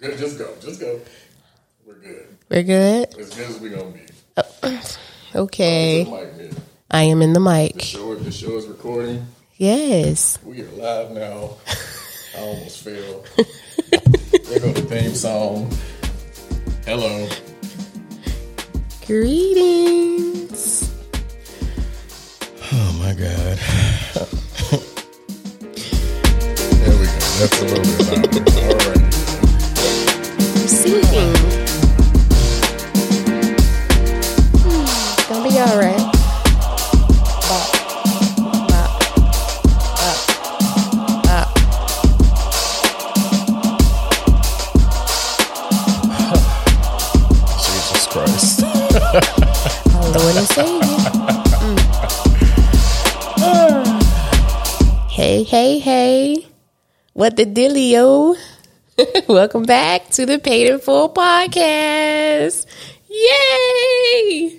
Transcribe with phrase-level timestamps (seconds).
[0.00, 0.54] Good, just go.
[0.62, 0.98] Just go.
[1.86, 2.26] We're good.
[2.48, 3.14] We're good.
[3.18, 4.00] As good as we gonna be.
[4.34, 4.82] Oh,
[5.34, 6.04] okay.
[6.04, 6.50] Like me.
[6.90, 7.82] I am in the mic.
[7.82, 9.26] Show the show is recording.
[9.58, 10.38] Yes.
[10.42, 11.58] We are live now.
[12.34, 13.24] I almost fell.
[13.36, 15.70] there go the theme song.
[16.86, 17.28] Hello.
[19.06, 20.90] Greetings.
[22.72, 23.58] Oh my god.
[26.72, 27.12] there we go.
[27.36, 27.84] That's a little
[28.32, 28.59] bit louder.
[57.20, 58.34] What the dealio?
[59.28, 62.64] Welcome back to the Paid in Full podcast.
[63.10, 64.58] Yay!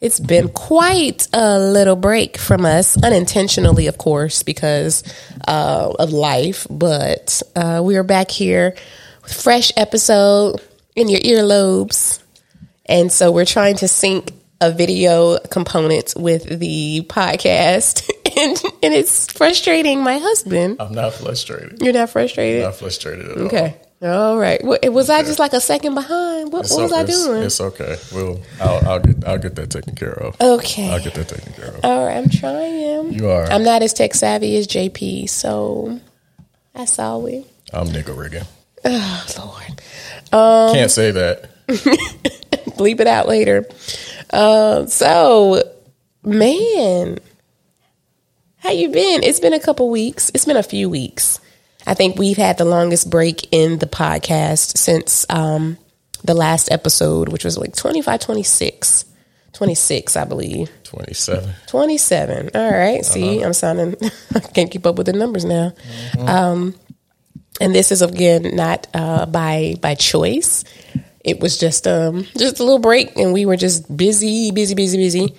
[0.00, 5.04] It's been quite a little break from us, unintentionally, of course, because
[5.46, 6.66] uh, of life.
[6.68, 8.74] But uh, we are back here
[9.22, 10.60] with fresh episode
[10.96, 12.20] in your earlobes.
[12.86, 18.10] And so we're trying to sync a video component with the podcast.
[18.36, 20.76] And, and it's frustrating my husband.
[20.80, 21.80] I'm not frustrated.
[21.82, 22.62] You're not frustrated?
[22.64, 23.42] Not frustrated at all.
[23.46, 23.76] Okay.
[24.02, 24.62] All right.
[24.62, 26.52] Wa- Was I just like a second behind?
[26.52, 27.42] What, what was I doing?
[27.44, 27.96] It's okay.
[28.12, 30.38] We'll I'll, I'll get I'll get that taken care of.
[30.40, 30.90] Okay.
[30.90, 31.84] I'll get that taken care of.
[31.84, 32.16] All right.
[32.16, 33.12] I'm trying.
[33.14, 33.44] You are.
[33.44, 36.00] I'm not as tech savvy as JP, so
[36.74, 37.46] that's all we.
[37.72, 38.44] I'm nigga rigging.
[38.84, 40.74] Oh, Lord.
[40.74, 41.50] Can't say that.
[41.68, 43.64] bleep it out later.
[44.30, 45.62] Uh, so,
[46.22, 47.18] man,
[48.64, 49.22] how you been?
[49.22, 50.30] It's been a couple weeks.
[50.32, 51.38] It's been a few weeks.
[51.86, 55.76] I think we've had the longest break in the podcast since um,
[56.24, 59.04] the last episode, which was like 25, 26.
[59.52, 60.70] 26, I believe.
[60.84, 61.50] 27.
[61.66, 62.50] 27.
[62.54, 63.04] All right.
[63.04, 63.96] See, I'm sounding,
[64.34, 65.74] I can't keep up with the numbers now.
[66.18, 66.74] Um,
[67.60, 70.64] and this is again not uh, by by choice.
[71.20, 74.96] It was just um just a little break, and we were just busy, busy, busy,
[74.96, 75.34] busy,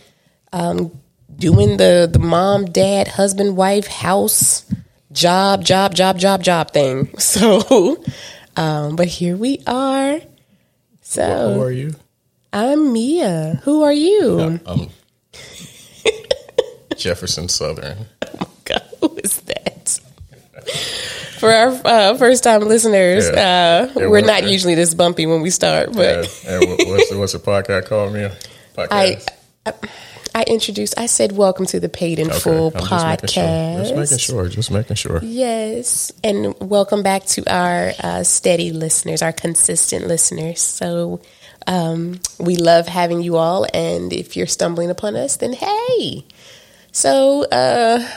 [0.54, 0.92] um,
[1.34, 4.66] doing the the mom, dad, husband, wife, house,
[5.12, 7.10] job, job, job, job, job thing.
[7.20, 8.04] So,
[8.56, 10.20] um, but here we are.
[11.02, 11.96] So, who are you?
[12.54, 13.60] I'm Mia.
[13.64, 14.60] Who are you?
[14.66, 14.90] I'm
[16.96, 18.06] Jefferson Southern.
[18.66, 20.00] God, who is that?
[21.40, 23.90] For our uh, first time listeners, Yeah.
[23.96, 27.18] uh, Yeah, we're not usually this bumpy when we start, but and, and what's the,
[27.20, 28.32] what's the podcast called, Mia?
[28.76, 28.88] Podcast.
[28.92, 29.18] I
[29.66, 29.74] I
[30.44, 30.98] introduced.
[30.98, 33.44] I said, "Welcome to the Paid in Full I'm just making sure.
[33.44, 34.50] podcast." Just making sure.
[34.50, 35.20] Just making sure.
[35.24, 40.62] Yes, and welcome back to our uh, steady listeners, our consistent listeners.
[40.62, 41.22] So
[41.68, 46.26] um, we love having you all, and if you're stumbling upon us, then hey.
[46.92, 48.08] So uh,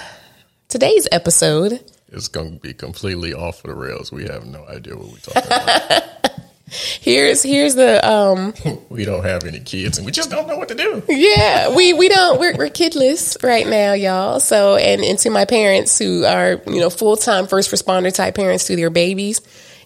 [0.68, 4.12] today's episode It's going to be completely off the rails.
[4.12, 6.30] We have no idea what we're talking about.
[6.70, 8.54] here's here's the um,
[8.88, 11.02] we don't have any kids, and we just don't know what to do.
[11.08, 14.40] yeah we we don't we're, we're kidless right now y'all.
[14.40, 18.66] So and and to my parents who are you know full-time first responder type parents
[18.66, 19.40] to their babies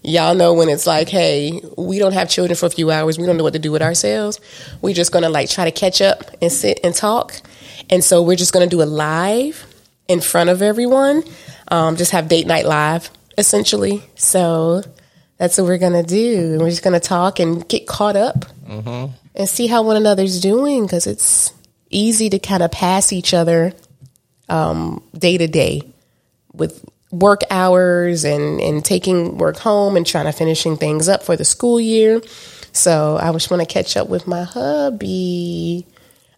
[0.04, 3.18] y'all know when it's like hey we don't have children for a few hours.
[3.18, 4.40] We don't know what to do with ourselves.
[4.80, 7.34] We're just gonna like try to catch up and sit and talk.
[7.90, 9.66] And so we're just gonna do a live
[10.08, 11.22] in front of everyone
[11.68, 14.02] um, just have date night live essentially.
[14.14, 14.82] So
[15.42, 18.44] that's what we're gonna do And we're just gonna talk and get caught up
[19.34, 21.52] and see how one another's doing because it's
[21.90, 23.72] easy to kind of pass each other
[24.48, 25.82] um, day to day
[26.52, 31.34] with work hours and, and taking work home and trying to finishing things up for
[31.36, 32.20] the school year.
[32.72, 35.86] So I just want to catch up with my hubby.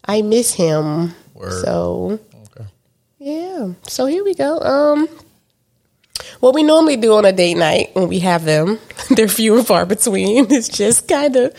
[0.03, 1.13] I miss him.
[1.35, 1.63] Word.
[1.63, 2.65] So Okay.
[3.19, 3.73] yeah.
[3.87, 4.59] So here we go.
[4.59, 5.07] Um
[6.39, 8.79] what we normally do on a date night when we have them,
[9.09, 10.47] they're few and far between.
[10.51, 11.53] It's just kind of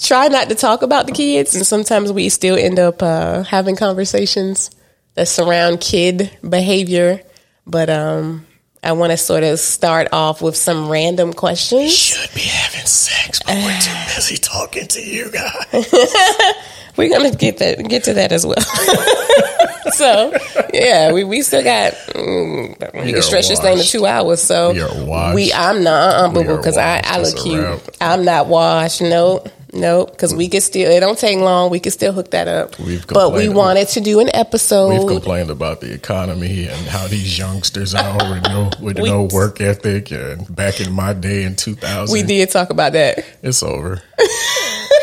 [0.00, 3.76] try not to talk about the kids, and sometimes we still end up uh, having
[3.76, 4.70] conversations
[5.14, 7.22] that surround kid behavior.
[7.66, 8.46] But um,
[8.82, 11.94] I want to sort of start off with some random questions.
[11.94, 15.92] Should be having sex, but we're too busy talking to you guys.
[17.00, 18.60] We're gonna get that get to that as well.
[19.92, 20.32] so
[20.72, 24.06] yeah, we, we still got mm, we We can are stretch this thing to two
[24.06, 24.42] hours.
[24.42, 25.54] So We washed.
[25.58, 27.00] I'm not uh, boo boo because I.
[27.04, 27.96] I look cute.
[28.00, 29.00] I'm not washed.
[29.00, 29.48] Nope.
[29.72, 30.90] Nope, because we could still.
[30.90, 31.70] It don't take long.
[31.70, 32.76] We could still hook that up.
[32.80, 34.88] We've but we wanted to do an episode.
[34.88, 39.28] We've complained about the economy and how these youngsters are with no with We- no
[39.32, 40.10] work ethic.
[40.10, 44.02] And back in my day in 2000, we did talk about that, it's over.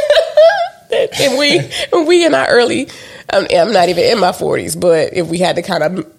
[1.19, 1.59] and we
[1.93, 2.87] and we in our early.
[3.33, 6.13] Um, I'm not even in my 40s, but if we had to kind of,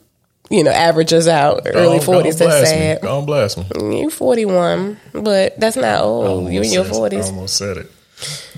[0.50, 3.03] you know, average us out, early Go on- 40s, that's sad.
[3.03, 3.09] Me.
[3.09, 4.00] On, blast me.
[4.00, 6.53] You 41, but that's not old.
[6.53, 7.26] You in your Almost said- 40s.
[7.26, 7.93] Almost said it.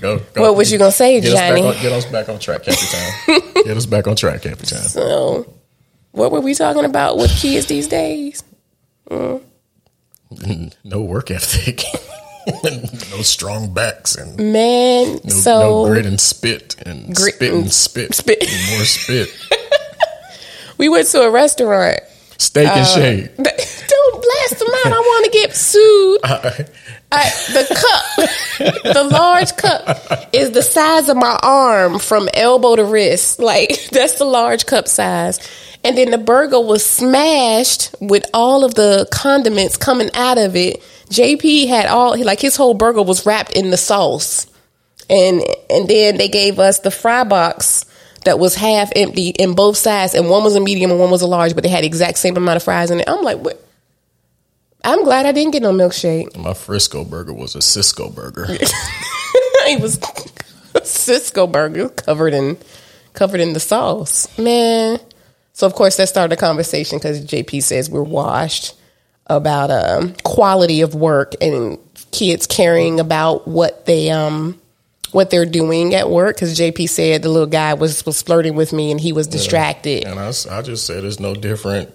[0.01, 0.41] Go, go.
[0.41, 1.61] What was you gonna say, get us, Johnny?
[1.61, 3.53] back on, get us back on track, Capitan.
[3.63, 4.79] get us back on track, Capitan.
[4.79, 5.53] So,
[6.11, 8.43] what were we talking about with kids these days?
[10.83, 11.83] No work ethic.
[13.11, 17.71] no strong backs and Man, no, so no grit and spit and Grit spit and
[17.71, 18.41] spit, spit.
[18.41, 19.29] and more spit.
[20.77, 21.99] we went to a restaurant.
[22.37, 23.35] Steak Uh, and Shake.
[23.37, 24.93] Don't blast them out.
[24.93, 26.19] I want to get sued.
[26.23, 26.65] I,
[27.11, 33.39] the cup, the large cup, is the size of my arm from elbow to wrist.
[33.39, 35.39] Like that's the large cup size.
[35.83, 40.81] And then the burger was smashed with all of the condiments coming out of it.
[41.09, 44.47] JP had all like his whole burger was wrapped in the sauce,
[45.09, 47.85] and and then they gave us the fry box
[48.23, 51.23] that was half empty in both sides, and one was a medium and one was
[51.23, 53.09] a large, but they had the exact same amount of fries in it.
[53.09, 53.61] I'm like, what?
[54.83, 56.35] I'm glad I didn't get no milkshake.
[56.37, 58.45] My Frisco burger was a Cisco burger.
[58.49, 59.99] it was
[60.75, 62.57] a Cisco burger covered in
[63.13, 64.99] covered in the sauce, man.
[65.53, 68.75] So of course that started a conversation because JP says we're washed
[69.27, 71.77] about um, quality of work and
[72.11, 74.59] kids caring about what they um
[75.11, 76.35] what they're doing at work.
[76.35, 80.05] Because JP said the little guy was was flirting with me and he was distracted.
[80.05, 81.93] And I, I just said it's no different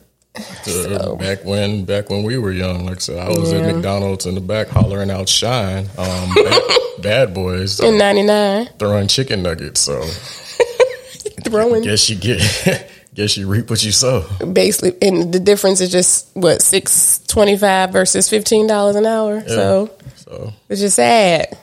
[0.65, 2.87] to back when back when we were young.
[2.87, 5.87] Like I said, I was at McDonald's in the back hollering out shine.
[5.99, 6.63] Um, bad,
[7.03, 9.81] bad boys In '99, throwing chicken nuggets.
[9.81, 10.03] So
[11.45, 14.27] throwing guess you get guess you reap what you sow.
[14.53, 19.43] basically, and the difference is just what six twenty five versus fifteen dollars an hour.
[19.47, 21.57] So So It's just sad.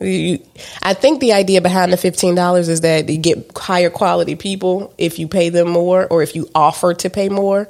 [0.00, 0.38] You,
[0.80, 4.94] I think the idea behind the fifteen dollars is that you get higher quality people
[4.96, 7.68] if you pay them more, or if you offer to pay more.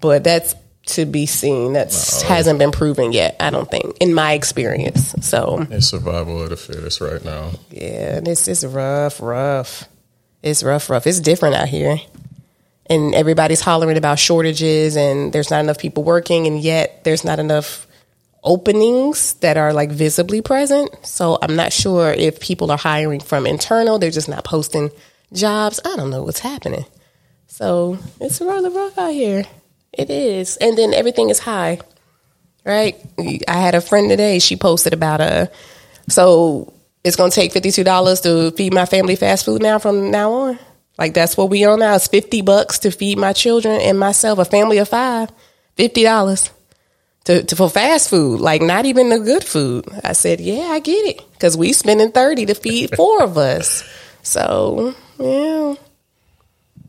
[0.00, 0.54] But that's
[0.86, 1.74] to be seen.
[1.74, 1.92] That
[2.26, 3.36] hasn't been proven yet.
[3.40, 5.14] I don't think, in my experience.
[5.20, 7.50] So it's survival of the fittest right now.
[7.70, 9.84] yeah, this it's rough, rough.
[10.42, 11.06] It's rough, rough.
[11.06, 11.98] It's different out here,
[12.86, 17.38] and everybody's hollering about shortages, and there's not enough people working, and yet there's not
[17.38, 17.86] enough
[18.44, 20.90] openings that are like visibly present.
[21.02, 23.98] So I'm not sure if people are hiring from internal.
[23.98, 24.90] They're just not posting
[25.32, 25.80] jobs.
[25.84, 26.86] I don't know what's happening.
[27.48, 29.44] So it's really rough out here.
[29.92, 31.78] It is, and then everything is high
[32.68, 32.96] right?
[33.48, 34.38] I had a friend today.
[34.38, 35.50] She posted about a
[36.08, 39.78] so it's going to take fifty two dollars to feed my family fast food now
[39.78, 40.58] from now on.
[40.98, 41.94] Like that's what we on now.
[41.94, 45.30] It's fifty bucks to feed my children and myself, a family of five.
[45.76, 46.50] Fifty dollars
[47.24, 49.86] to, to for fast food, like not even the good food.
[50.04, 53.88] I said, yeah, I get it because we spending thirty to feed four of us.
[54.22, 55.74] So yeah,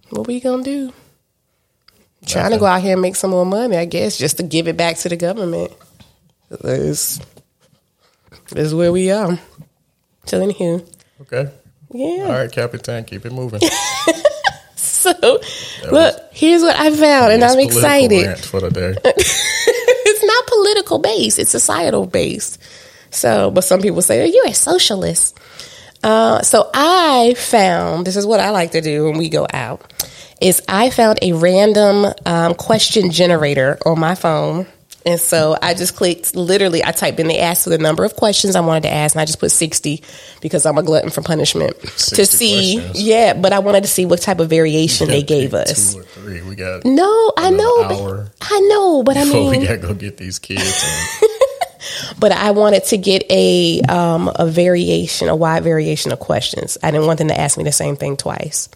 [0.10, 0.92] what we gonna do?
[2.30, 4.68] Trying to go out here and make some more money, I guess, just to give
[4.68, 5.72] it back to the government.
[6.50, 7.20] This
[8.56, 9.38] is where we are.
[10.26, 10.86] So anywho,
[11.22, 11.50] Okay.
[11.92, 12.24] yeah.
[12.26, 13.62] All right, Capitan, keep it moving.
[14.76, 15.40] So
[15.92, 18.38] look, here's what I found, and I'm excited.
[18.40, 18.96] for the day.
[19.06, 22.62] it's not political based; it's societal based.
[23.10, 25.40] So, but some people say, "Oh, you're a socialist."
[26.04, 29.94] Uh, so I found this is what I like to do when we go out.
[30.42, 34.68] Is I found a random um, question generator on my phone.
[35.06, 38.58] And so I just clicked, literally, I typed in the ask the number of questions
[38.58, 40.04] I wanted to ask, and I just put 60
[40.42, 41.80] because I'm a glutton for punishment.
[41.80, 43.02] To see, questions.
[43.02, 45.94] yeah, but I wanted to see what type of variation they gave us.
[45.94, 46.42] two or three.
[46.42, 47.88] We got No, I know.
[47.88, 50.62] but- I know, but I mean, we gotta go get these kids.
[52.20, 56.78] But I wanted to get a um, a variation, a wide variation of questions.
[56.84, 58.70] I didn't want them to ask me the same thing twice.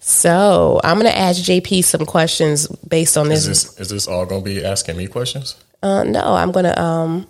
[0.00, 3.64] So I'm going to ask JP some questions based on is this.
[3.64, 5.56] this is this all gonna be asking me questions?
[5.82, 6.80] Uh, no, I'm going to.
[6.80, 7.26] Um,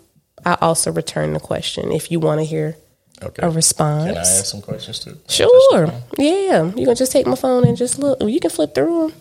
[0.47, 2.77] I also return the question if you want to hear
[3.21, 3.45] Okay.
[3.45, 4.07] a response.
[4.07, 5.19] Can I ask some questions too?
[5.29, 5.93] Sure.
[6.17, 6.67] Yeah.
[6.77, 8.21] You can just take my phone and just look.
[8.23, 9.13] You can flip through them.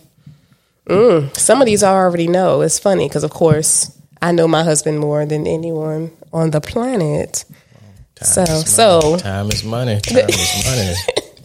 [0.88, 2.60] Mm, some of these I already know.
[2.62, 7.44] It's funny because, of course, I know my husband more than anyone on the planet.
[8.20, 10.00] So, Time is so, time is money.
[10.00, 10.94] Time is money.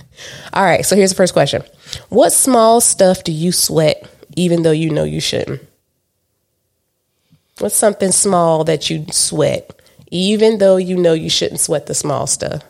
[0.54, 0.84] all right.
[0.84, 1.64] So here's the first question:
[2.10, 5.62] What small stuff do you sweat, even though you know you shouldn't?
[7.60, 12.26] What's something small that you sweat, even though you know you shouldn't sweat the small
[12.26, 12.64] stuff?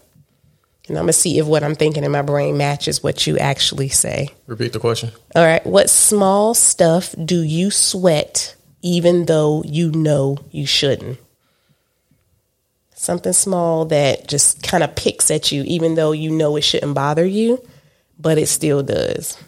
[0.89, 3.87] And I'm gonna see if what I'm thinking in my brain matches what you actually
[3.87, 4.29] say.
[4.47, 5.11] Repeat the question.
[5.33, 5.65] All right.
[5.65, 11.17] What small stuff do you sweat even though you know you shouldn't?
[12.93, 16.93] Something small that just kind of picks at you, even though you know it shouldn't
[16.93, 17.65] bother you,
[18.19, 19.41] but it still does.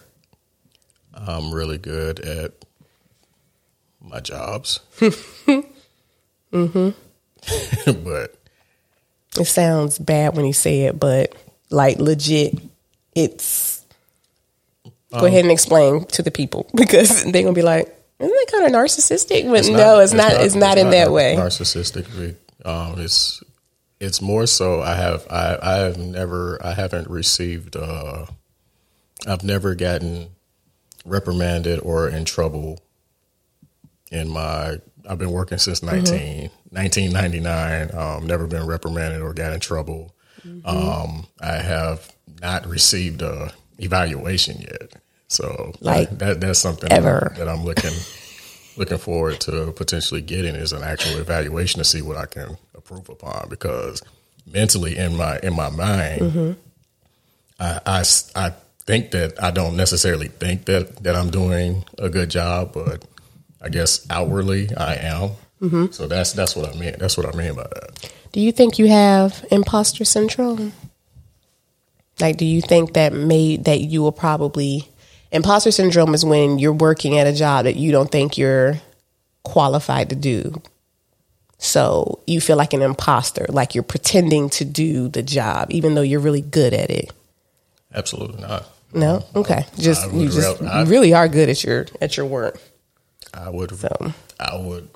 [1.14, 2.54] I'm really good at
[4.02, 4.80] my jobs.
[6.56, 7.92] Mm-hmm.
[8.04, 8.36] but
[9.38, 11.36] It sounds bad when you say it, but
[11.70, 12.58] like legit,
[13.14, 13.84] it's.
[15.12, 18.66] Go ahead and explain to the people because they're gonna be like, "Isn't that kind
[18.66, 21.36] of narcissistic?" But no, it's, not, It's not in that way.
[21.36, 22.36] Narcissistic.
[22.64, 23.44] Um, it's
[24.00, 24.82] it's more so.
[24.82, 27.76] I have I I have never I haven't received.
[27.76, 28.26] Uh,
[29.28, 30.30] I've never gotten
[31.06, 32.80] reprimanded or in trouble
[34.12, 34.78] in my.
[35.08, 37.96] I've been working since 19, 1999.
[37.96, 40.16] Um, never been reprimanded or got in trouble.
[40.66, 44.94] Um, I have not received a evaluation yet.
[45.36, 47.34] So Like, that that's something ever.
[47.38, 47.94] that I'm looking
[48.78, 53.08] looking forward to potentially getting is an actual evaluation to see what I can improve
[53.10, 54.02] upon because
[54.46, 56.52] mentally in my in my mind mm-hmm.
[57.60, 58.04] I
[58.36, 58.54] I
[58.86, 63.06] think that I don't necessarily think that that I'm doing a good job but
[63.62, 65.30] I guess outwardly I am
[65.62, 65.86] mm-hmm.
[65.92, 68.78] so that's that's what I mean that's what I mean by that Do you think
[68.78, 70.74] you have imposter syndrome?
[72.20, 74.90] Like, do you think that made that you will probably
[75.36, 78.80] imposter syndrome is when you're working at a job that you don't think you're
[79.44, 80.62] qualified to do.
[81.58, 86.02] So you feel like an imposter, like you're pretending to do the job, even though
[86.02, 87.12] you're really good at it.
[87.94, 89.66] absolutely not No, okay.
[89.78, 92.60] Just you just I- you really are good at your at your work.
[93.34, 94.90] I would So I would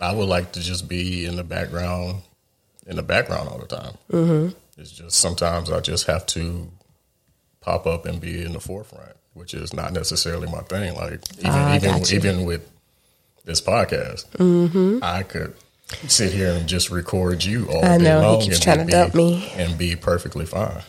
[0.00, 2.22] I would like to just be in the background
[2.86, 3.94] in the background all the time.
[4.12, 4.80] Mm-hmm.
[4.80, 6.70] It's just sometimes I just have to
[7.60, 10.94] pop up and be in the forefront, which is not necessarily my thing.
[10.94, 12.14] Like even Ah, even gotcha.
[12.16, 12.68] even with
[13.44, 14.98] this podcast, mm-hmm.
[15.02, 15.54] I could
[16.08, 18.78] sit here and just record you all I day know, he long keeps and trying
[18.78, 19.52] to be- dump me.
[19.56, 20.82] and be perfectly fine.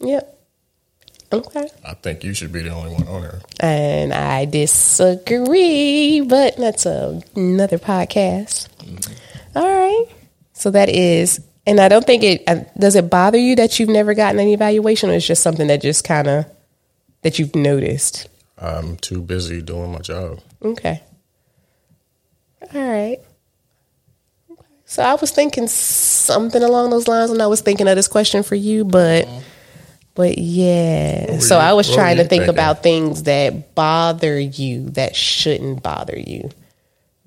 [0.00, 0.30] Yep.
[1.32, 1.68] Okay.
[1.84, 3.40] I think you should be the only one on there.
[3.58, 8.68] And I disagree, but that's a, another podcast.
[9.56, 10.06] All right.
[10.52, 13.88] So that is, and I don't think it uh, does it bother you that you've
[13.88, 16.46] never gotten an evaluation, or it's just something that just kind of
[17.24, 18.28] that you've noticed.
[18.56, 20.38] I'm too busy doing my job.
[20.62, 21.02] Okay.
[22.72, 23.18] All right.
[24.84, 28.42] So I was thinking something along those lines when I was thinking of this question
[28.44, 29.26] for you, but
[30.14, 31.38] but yeah.
[31.40, 32.50] So you- I was trying to think thinking?
[32.50, 36.50] about things that bother you that shouldn't bother you.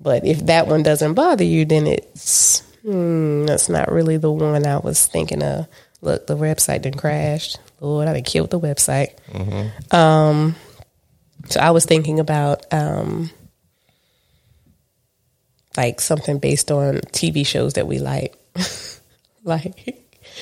[0.00, 4.64] But if that one doesn't bother you, then it's hmm, that's not really the one
[4.66, 5.66] I was thinking of.
[6.00, 7.58] Look, the website didn't crashed.
[7.80, 9.12] Lord, I done killed the website.
[9.94, 10.56] Um,
[11.48, 13.30] so I was thinking about um,
[15.76, 18.36] like something based on TV shows that we like,
[19.44, 19.96] like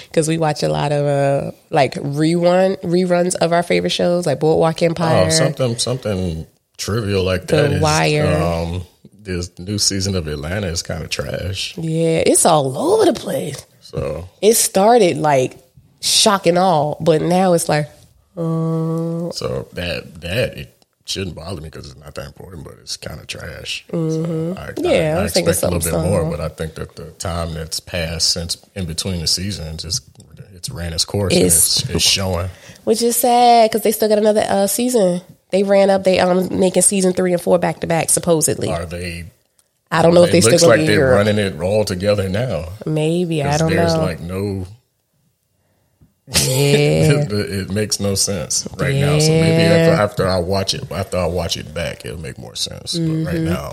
[0.08, 4.40] because we watch a lot of uh, like rerun reruns of our favorite shows, like
[4.40, 5.26] Boardwalk Empire.
[5.26, 6.46] Oh, something something
[6.78, 7.72] trivial like The that.
[7.72, 8.42] is, Wire.
[8.42, 11.76] Um, this new season of Atlanta is kind of trash.
[11.76, 13.66] Yeah, it's all over the place.
[13.80, 15.58] So It started like
[16.00, 17.88] shock and all, but now it's like
[18.36, 20.72] so that that it
[21.04, 23.84] shouldn't bother me because it's not that important, but it's kind of trash.
[23.90, 24.84] So I, Mm-hmm.
[24.84, 27.10] Yeah, I I, I expect a little something bit more, but I think that the
[27.12, 30.00] time that's passed since in between the seasons is
[30.52, 32.48] it's ran its course It's- and it's, it's showing.
[32.84, 35.20] which is sad because they still got another uh, season.
[35.50, 36.02] They ran up.
[36.02, 39.26] They um making season three and four back to back Supposedly, Are they?
[39.92, 42.28] I don't know if it they still looks gonna like they're running it all together
[42.28, 42.70] now.
[42.84, 44.04] Maybe I don't there's know.
[44.06, 44.66] There's like no
[46.28, 46.34] yeah,
[47.22, 49.18] it, it makes no sense right now.
[49.18, 52.56] So maybe after, after I watch it, after I watch it back, it'll make more
[52.56, 52.94] sense.
[52.94, 53.24] Mm-hmm.
[53.24, 53.72] But right now,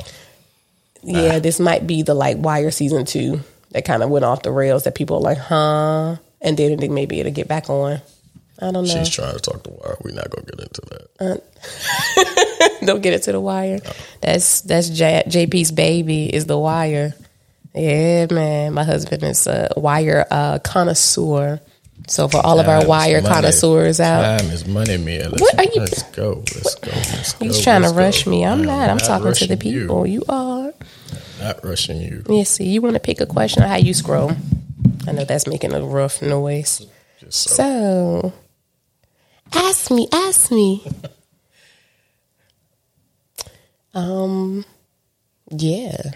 [1.04, 1.40] yeah.
[1.40, 3.42] This might be the like Wire season two
[3.72, 4.84] that kind of went off the rails.
[4.84, 8.02] That people are like, huh, and then they maybe it'll get back on.
[8.60, 8.86] I don't know.
[8.86, 9.98] she's trying to talk to Wire.
[10.02, 11.44] We're not gonna get into that.
[12.86, 13.80] Don't get it to the wire.
[14.22, 17.14] That's that's J- JP's baby is the wire.
[17.74, 18.74] Yeah, man.
[18.74, 21.60] My husband is a wire uh, connoisseur.
[22.08, 23.34] So for all of our Time is wire money.
[23.34, 25.32] connoisseurs out, Time is money, man.
[25.32, 26.44] Let's, What are you- let's go.
[26.54, 26.92] Let's go.
[26.92, 27.46] Let's go.
[27.46, 28.32] he's trying to let's rush go.
[28.32, 28.46] me.
[28.46, 28.90] I'm not.
[28.90, 30.06] I'm talking to the rushing people.
[30.06, 30.74] You, are.
[31.40, 32.24] Not rushing you.
[32.28, 32.44] Yeah.
[32.44, 33.64] See, you want to pick a question?
[33.64, 34.34] Or how you scroll?
[35.08, 36.86] I know that's making a rough noise.
[37.20, 37.54] Just so.
[37.54, 38.34] So,
[39.54, 40.86] ask me, ask me.
[43.94, 44.66] um,
[45.52, 46.12] yeah.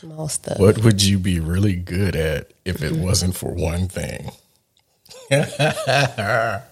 [0.00, 0.58] Small stuff.
[0.58, 4.30] What would you be really good at if it wasn't for one thing?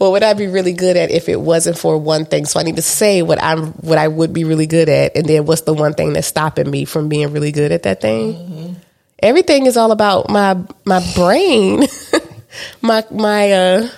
[0.00, 2.46] What would I be really good at if it wasn't for one thing?
[2.46, 5.26] So I need to say what I'm what I would be really good at, and
[5.26, 8.76] then what's the one thing that's stopping me from being really good at that thing?
[9.22, 11.82] Everything is all about my my brain,
[12.80, 13.88] my my uh,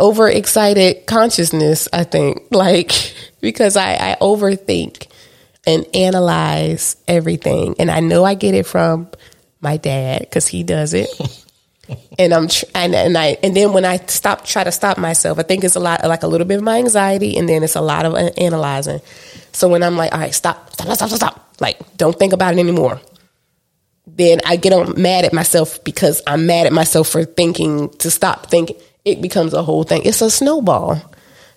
[0.00, 1.86] overexcited consciousness.
[1.92, 5.06] I think like because I, I overthink
[5.70, 9.08] and analyze everything, and I know I get it from
[9.60, 11.08] my dad because he does it
[12.18, 15.38] and I'm tr- and, and I and then when I stop try to stop myself,
[15.38, 17.76] I think it's a lot like a little bit of my anxiety, and then it's
[17.76, 19.00] a lot of uh, analyzing.
[19.52, 22.54] So when I'm like, all right, stop, stop, stop, stop, stop, like don't think about
[22.54, 23.00] it anymore.
[24.06, 28.10] Then I get on mad at myself because I'm mad at myself for thinking to
[28.10, 28.76] stop thinking.
[29.04, 30.02] It becomes a whole thing.
[30.04, 31.00] It's a snowball.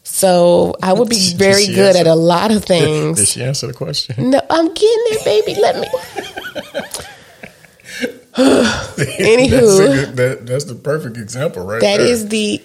[0.03, 3.17] So I would be very good at a lot of things.
[3.19, 4.29] Did she answer the question?
[4.29, 5.55] No, I'm getting there, baby.
[5.59, 5.87] Let me.
[8.35, 11.81] that's, a Anywho, good, that, that's the perfect example, right?
[11.81, 12.07] that there.
[12.07, 12.61] is the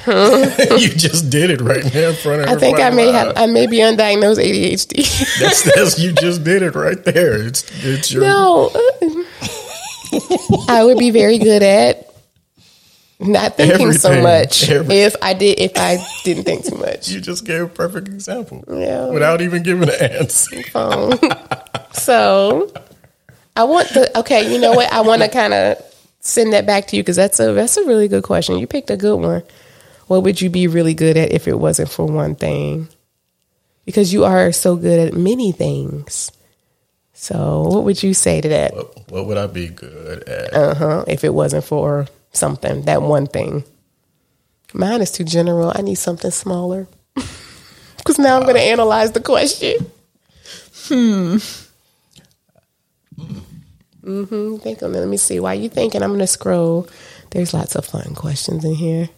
[0.06, 3.14] you just did it right there in front of I think I may live.
[3.14, 5.38] have I may be undiagnosed ADHD.
[5.40, 7.34] That's, that's you just did it right there.
[7.42, 8.70] It's it's your no,
[10.68, 12.09] I would be very good at
[13.20, 17.08] not thinking so much if I did if I didn't think too much.
[17.10, 19.06] you just gave a perfect example Yeah.
[19.06, 20.56] without even giving an answer.
[20.74, 21.12] Um,
[21.92, 22.72] so
[23.56, 24.50] I want the okay.
[24.52, 24.92] You know what?
[24.92, 25.76] I want to kind of
[26.20, 28.58] send that back to you because that's a that's a really good question.
[28.58, 29.42] You picked a good one.
[30.06, 32.88] What would you be really good at if it wasn't for one thing?
[33.84, 36.32] Because you are so good at many things.
[37.12, 38.74] So what would you say to that?
[38.74, 40.54] What, what would I be good at?
[40.54, 41.04] Uh huh.
[41.06, 43.64] If it wasn't for something, that one thing.
[44.72, 45.72] Mine is too general.
[45.74, 46.86] I need something smaller.
[47.98, 49.76] Because now I'm going to analyze the question.
[50.88, 51.36] Hmm.
[54.02, 54.56] Mm-hmm.
[54.56, 54.98] Think on it.
[55.00, 55.38] Let me see.
[55.38, 56.88] While you thinking, I'm going to scroll.
[57.30, 59.10] There's lots of fun questions in here.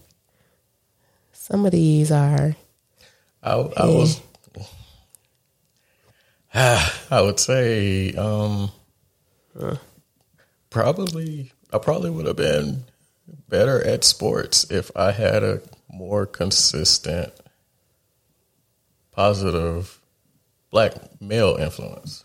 [1.32, 2.56] Some of these are.
[3.40, 4.20] I, I was.
[6.54, 8.70] I would say um,
[10.70, 12.84] probably I probably would have been
[13.48, 17.32] better at sports if I had a more consistent,
[19.12, 20.00] positive
[20.70, 22.24] black male influence.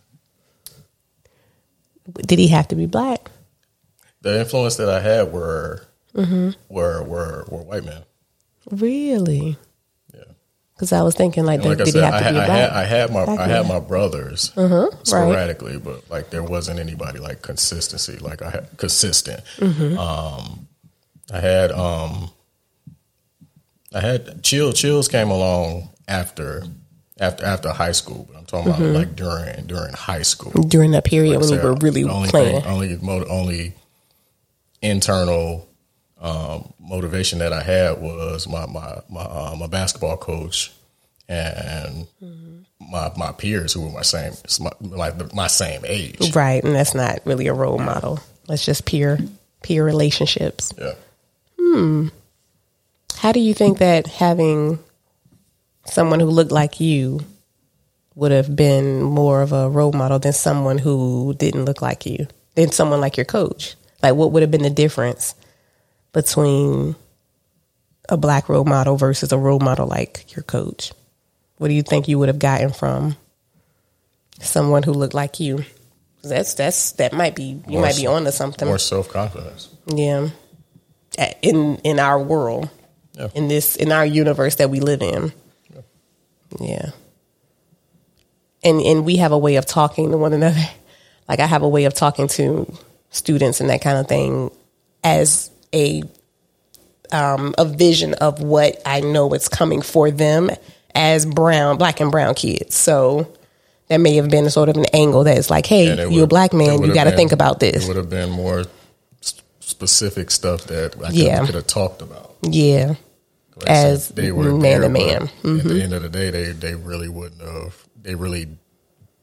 [2.26, 3.30] Did he have to be black?
[4.22, 5.84] The influence that I had were
[6.14, 8.04] were were were white men.
[8.72, 9.58] Really?
[10.14, 10.24] Yeah.
[10.74, 12.60] Because I was thinking, like, Like did said, he have I to be I black?
[12.60, 13.82] had I had my black I had man?
[13.82, 14.54] my brothers
[15.04, 18.18] sporadically, but like there wasn't anybody like consistency.
[18.18, 19.44] Like I had consistent.
[19.58, 19.98] Mm-hmm.
[19.98, 20.68] Um,
[21.32, 22.30] I had um,
[23.94, 26.64] I had chill chills came along after
[27.20, 28.84] after after high school, but I'm talking Mm-hmm.
[28.84, 30.52] about like during during high school.
[30.64, 32.62] During that period when So you were really only playing.
[32.62, 32.98] thing, only
[33.30, 33.74] only
[34.82, 35.68] internal
[36.20, 40.72] um, motivation that I had was my my my, uh, my basketball coach
[41.30, 42.08] and
[42.80, 46.34] my my peers who were my same my, like my same age.
[46.36, 48.20] Right, and that's not really a role model.
[48.48, 49.20] That's just peer
[49.62, 50.74] peer relationships.
[50.80, 50.94] Yeah.
[51.78, 52.08] Hmm.
[53.18, 54.80] How do you think that having
[55.86, 57.20] someone who looked like you
[58.16, 62.28] would have been more of a role model than someone who didn't look like you?
[62.56, 63.76] Than someone like your coach?
[64.02, 65.36] Like what would have been the difference
[66.14, 66.96] between
[68.10, 70.92] a black role model versus a role model like your coach?
[71.60, 73.18] What do you think you would have gotten from
[74.40, 75.64] someone who looked like you?
[76.24, 78.68] That's that's that might be you More might be onto something.
[78.68, 79.70] More self confidence.
[79.86, 80.30] Yeah.
[81.42, 82.70] In in our world.
[83.14, 83.30] Yeah.
[83.34, 85.32] In this in our universe that we live in.
[86.60, 86.92] Yeah.
[88.64, 90.62] And and we have a way of talking to one another.
[91.30, 92.74] Like I have a way of talking to
[93.10, 94.50] students and that kind of thing
[95.04, 96.04] as a
[97.12, 100.50] um a vision of what I know is coming for them
[100.96, 102.76] as brown black and brown kids.
[102.76, 103.30] So
[103.90, 106.54] that may have been sort of an angle that is like, hey, you're a black
[106.54, 107.84] man, you got to think about this.
[107.84, 108.64] It would have been more
[109.68, 111.46] specific stuff that I Yeah.
[111.46, 112.36] could have talked about.
[112.42, 112.96] Yeah.
[113.58, 115.28] Like As they were man to man.
[115.44, 115.58] Mm-hmm.
[115.60, 117.76] At the end of the day, they they really wouldn't have.
[118.02, 118.48] They really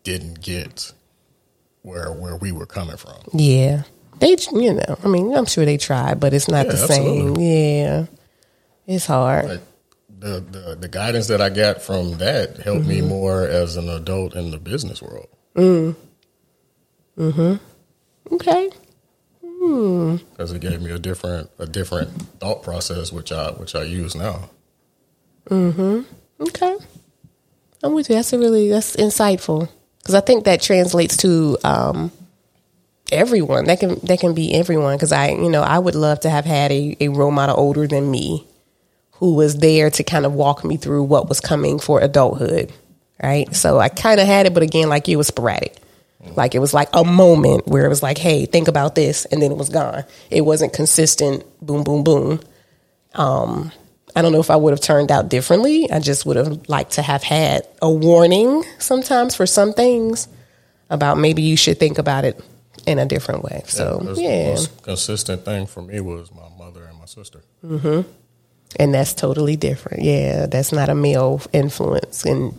[0.03, 0.93] didn't get
[1.83, 3.17] where where we were coming from.
[3.33, 3.83] Yeah.
[4.19, 7.37] They, you know, I mean, I'm sure they tried, but it's not Yeah, the same.
[7.37, 8.07] Yeah.
[8.87, 9.47] It's hard.
[9.47, 9.61] Like
[10.19, 12.89] the, the the guidance that I got from that helped Mm-hmm.
[12.89, 15.29] me more as an adult in the business world.
[15.55, 15.95] Mm.
[17.19, 18.35] Mm-hmm.
[18.35, 18.71] Okay.
[20.31, 24.15] Because it gave me a different a different thought process which I which I use
[24.15, 24.51] now.
[25.51, 26.01] Mm hmm.
[26.41, 26.77] Okay.
[27.83, 28.17] I'm with you.
[28.17, 29.69] That's a really, that's insightful.
[29.99, 32.11] because I think that translates to um,
[33.13, 33.67] everyone.
[33.67, 34.97] That can that can be everyone.
[34.97, 37.87] Because I, you know, I would love to have had a, a role model older
[37.87, 38.47] than me
[39.13, 42.73] who was there to kind of walk me through what was coming for adulthood.
[43.23, 43.55] Right.
[43.55, 45.77] So I kind of had it, but again, like it was sporadic.
[46.37, 49.41] Like it was like a moment where it was like, hey, think about this, and
[49.43, 50.05] then it was gone.
[50.31, 51.45] It wasn't consistent.
[51.61, 52.41] Boom, boom, boom.
[53.15, 53.71] Um,
[54.17, 55.91] I don't know if I would have turned out differently.
[55.91, 60.29] I just would have liked to have had a warning sometimes for some things
[60.91, 62.41] about maybe you should think about it
[62.87, 63.63] in a different way.
[63.67, 67.41] So The yeah, most consistent thing for me was my mother and my sister.
[68.77, 70.03] and that's totally different.
[70.03, 72.55] Yeah, that's not a male influence, and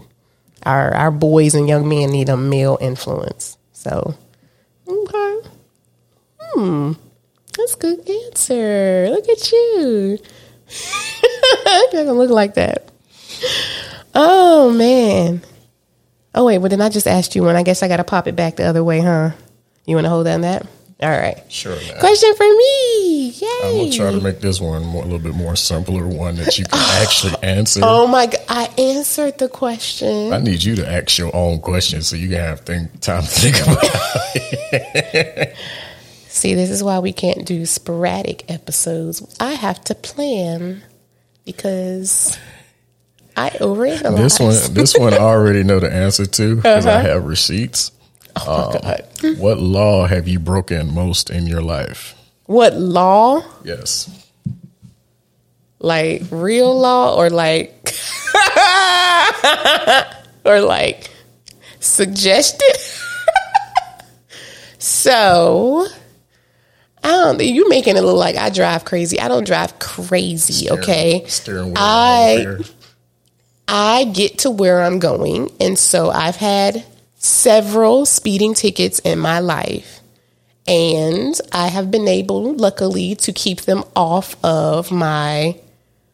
[0.65, 3.57] our our boys and young men need a male influence.
[3.73, 4.15] So
[4.87, 5.49] okay,
[6.39, 6.93] hmm,
[7.57, 9.07] that's a good answer.
[9.09, 10.17] Look at you.
[11.91, 12.89] doesn't look like that.
[14.13, 15.41] Oh man.
[16.33, 17.55] Oh wait, well then I just asked you one.
[17.55, 19.31] I guess I got to pop it back the other way, huh?
[19.85, 20.65] You want to hold on that?
[21.01, 21.43] All right.
[21.51, 21.99] Sure, man.
[21.99, 23.29] Question for me.
[23.29, 23.47] Yay.
[23.65, 26.57] I'm gonna try to make this one more, a little bit more simpler, one that
[26.57, 27.81] you can actually answer.
[27.83, 28.39] Oh my god!
[28.47, 30.31] I answered the question.
[30.31, 33.27] I need you to ask your own question so you can have think, time to
[33.27, 35.55] think about it.
[36.29, 39.35] See, this is why we can't do sporadic episodes.
[39.39, 40.81] I have to plan
[41.45, 42.37] because
[43.37, 44.17] I overanalyze.
[44.17, 47.07] This one, this one, I already know the answer to because I Uh-huh.
[47.09, 47.91] have receipts.
[48.47, 49.39] Oh um, God.
[49.39, 52.15] What law have you broken most in your life?
[52.45, 53.43] What law?
[53.63, 54.09] Yes.
[55.79, 57.71] Like real law or like
[60.45, 61.09] or like
[61.79, 62.75] suggested?
[64.79, 65.87] so
[67.03, 69.19] I don't you making it look like I drive crazy.
[69.19, 71.23] I don't drive crazy, okay?
[71.27, 71.75] Steering wheel.
[71.77, 72.57] I-
[73.67, 75.51] I get to where I'm going.
[75.59, 76.85] And so I've had
[77.25, 80.01] several speeding tickets in my life.
[80.67, 85.59] And I have been able, luckily, to keep them off of my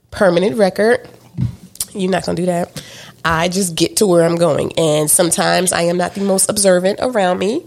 [0.10, 1.08] permanent record.
[1.94, 2.84] You're not going to do that.
[3.24, 4.74] I just get to where I'm going.
[4.78, 7.66] And sometimes I am not the most observant around me.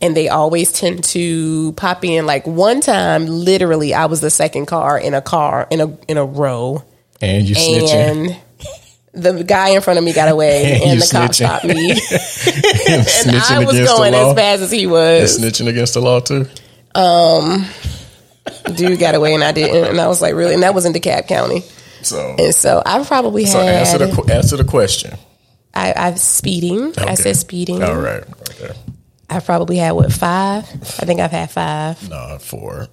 [0.00, 2.26] And they always tend to pop in.
[2.26, 6.18] Like one time, literally, I was the second car in a car in a in
[6.18, 6.84] a row
[7.22, 8.36] and you snitching.
[9.14, 11.90] And the guy in front of me got away, And and the cop stopped me,
[11.92, 15.38] and I was going as fast as he And was.
[15.38, 16.46] snitching against the law too.
[16.94, 17.66] Um
[18.74, 20.92] Dude got away, and I didn't, and I was like, really, and that was in
[20.92, 21.60] DeKalb County,
[22.02, 23.74] So, and so I probably so had.
[23.86, 25.14] answer the answer the question.
[25.72, 26.92] I, I've speeding.
[26.98, 27.82] I said speeding.
[27.82, 28.22] All right.
[28.50, 28.72] Okay.
[29.30, 30.64] I probably had what five?
[30.70, 32.08] I think I've had five.
[32.08, 32.86] No, four,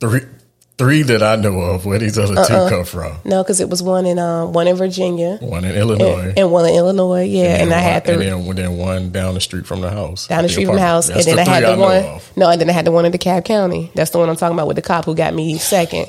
[0.00, 0.22] three,
[0.80, 1.84] three that I know of.
[1.86, 2.46] Where these other Uh-uh.
[2.68, 3.16] two come from?
[3.24, 6.66] No, because it was one in um, one in Virginia One in Illinois, and one
[6.66, 7.24] in Illinois.
[7.24, 9.90] Yeah, and, then I had the and then, then one down the street from the
[9.90, 10.26] house.
[10.26, 12.04] down the street from the house, That's and then I had the know one.
[12.04, 12.32] of.
[12.36, 13.90] No, and then I had the one in DeKalb County.
[13.94, 16.08] That's the one I'm talking about with the cop who got me second.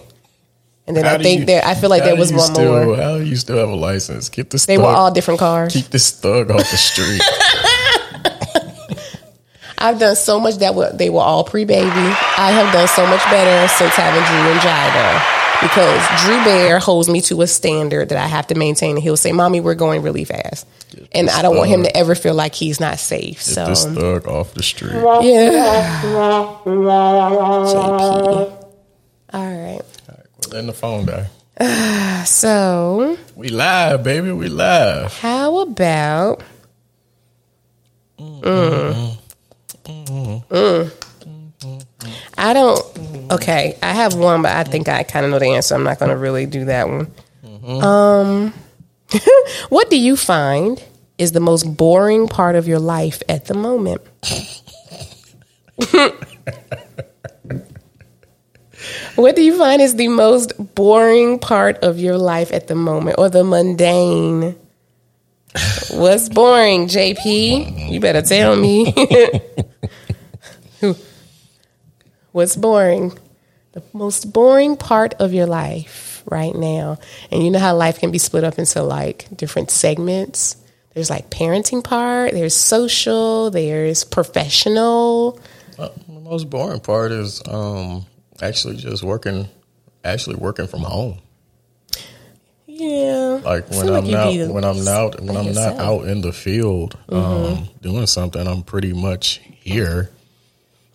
[0.88, 2.96] And then How I think you- there, I feel like there was one still, more.
[2.98, 4.30] How do you still have a license?
[4.30, 4.66] Get this.
[4.66, 5.74] They thug, were all different cars.
[5.74, 7.22] keep this thug off the street.
[9.84, 11.90] I've done so much that were, they were all pre baby.
[11.90, 15.22] I have done so much better since having Drew and Jida
[15.62, 18.96] because Drew Bear holds me to a standard that I have to maintain.
[18.96, 20.66] And he'll say, "Mommy, we're going really fast,"
[21.12, 23.38] and I don't want him to ever feel like he's not safe.
[23.38, 24.94] Get So this thug off the street.
[24.94, 28.58] yeah, JP.
[29.34, 29.82] All right.
[30.52, 31.28] Letting the phone die.
[32.26, 34.32] So We live, baby.
[34.32, 35.12] We live.
[35.20, 36.42] how about?
[38.20, 38.42] Mm.
[38.42, 39.18] Mm.
[42.38, 43.32] I don't.
[43.32, 45.76] Okay, I have one, but I think I kind of know the answer.
[45.76, 47.12] I'm not going to really do that one.
[47.84, 48.54] Um,
[49.70, 50.84] what do you find
[51.18, 54.02] is the most boring part of your life at the moment?
[59.16, 63.18] what do you find is the most boring part of your life at the moment,
[63.20, 64.56] or the mundane?
[65.92, 67.92] What's boring, JP?
[67.92, 68.94] You better tell me.
[72.32, 73.18] What's boring?
[73.74, 76.98] The most boring part of your life right now.
[77.32, 80.56] And you know how life can be split up into like different segments.
[80.94, 85.40] There's like parenting part, there's social, there's professional.
[85.80, 88.06] Uh, the most boring part is um,
[88.42, 89.48] actually just working,
[90.04, 91.20] actually working from home.
[92.82, 93.42] Yeah.
[93.44, 95.78] Like when I'm you not, when I'm not, when I'm yourself.
[95.78, 97.78] not out in the field um, mm-hmm.
[97.82, 100.10] doing something, I'm pretty much here.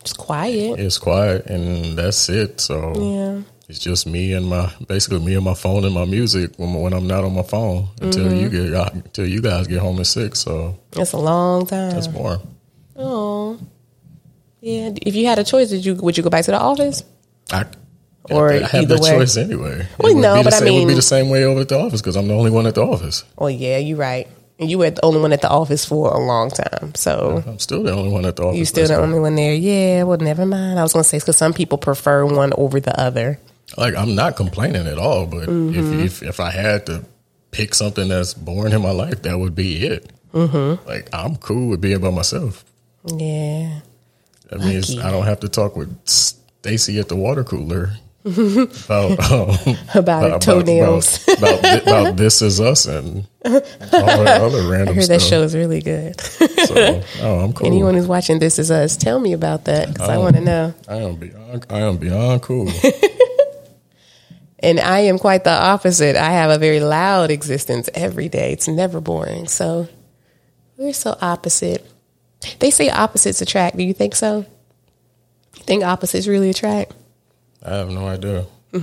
[0.00, 0.78] It's quiet.
[0.80, 2.60] It's quiet, and that's it.
[2.60, 3.42] So Yeah.
[3.68, 6.92] It's just me and my basically me and my phone and my music when, when
[6.92, 8.70] I'm not on my phone until you mm-hmm.
[8.70, 10.40] get uh, until you guys get home at six.
[10.40, 11.90] So That's a long time.
[11.90, 12.40] that's more.
[12.94, 13.58] Oh,
[14.60, 14.92] yeah.
[15.02, 17.02] If you had a choice, did you would you go back to the office?
[17.50, 17.66] I
[18.30, 19.10] Or I have either that way.
[19.10, 19.86] choice anyway.
[19.98, 21.78] Well, no, the but I same, it would be the same way over at the
[21.78, 23.24] office because I'm the only one at the office.
[23.38, 24.26] Well, yeah, you're right.
[24.58, 27.58] And you were the only one at the office for a long time, so I'm
[27.58, 28.58] still the only one at the office.
[28.58, 29.54] you still the only one there.
[29.54, 30.78] Yeah, well, never mind.
[30.78, 33.38] I was gonna say because some people prefer one over the other.
[33.76, 36.00] like I'm not complaining at all, but Mm-hmm.
[36.00, 37.04] if, if if I had to
[37.50, 40.10] pick something that's boring in my life, that would be it.
[40.32, 40.88] Mm-hmm.
[40.88, 42.64] Like I'm cool with being by myself.
[43.14, 43.80] Yeah.
[44.48, 47.90] That means I don't have to talk with Stacy at the water cooler
[48.26, 51.26] about um, About toenails.
[51.28, 55.20] about, about, about this is us and all that other random I heard stuff.
[55.20, 56.20] that show is really good.
[56.20, 57.66] So, oh, I'm cool.
[57.68, 60.20] Anyone who's watching This Is Us, tell me about that because I Oh.
[60.22, 60.74] want to know.
[60.88, 61.66] I am beyond.
[61.70, 62.68] I am beyond cool.
[64.58, 66.16] And I am quite the opposite.
[66.16, 68.52] I have a very loud existence every day.
[68.52, 69.46] It's never boring.
[69.48, 69.86] So
[70.76, 71.86] we're so opposite.
[72.58, 73.76] They say opposites attract.
[73.76, 74.46] Do you think so?
[75.56, 76.92] You think opposites really attract?
[77.66, 78.46] I have no idea.
[78.72, 78.80] Do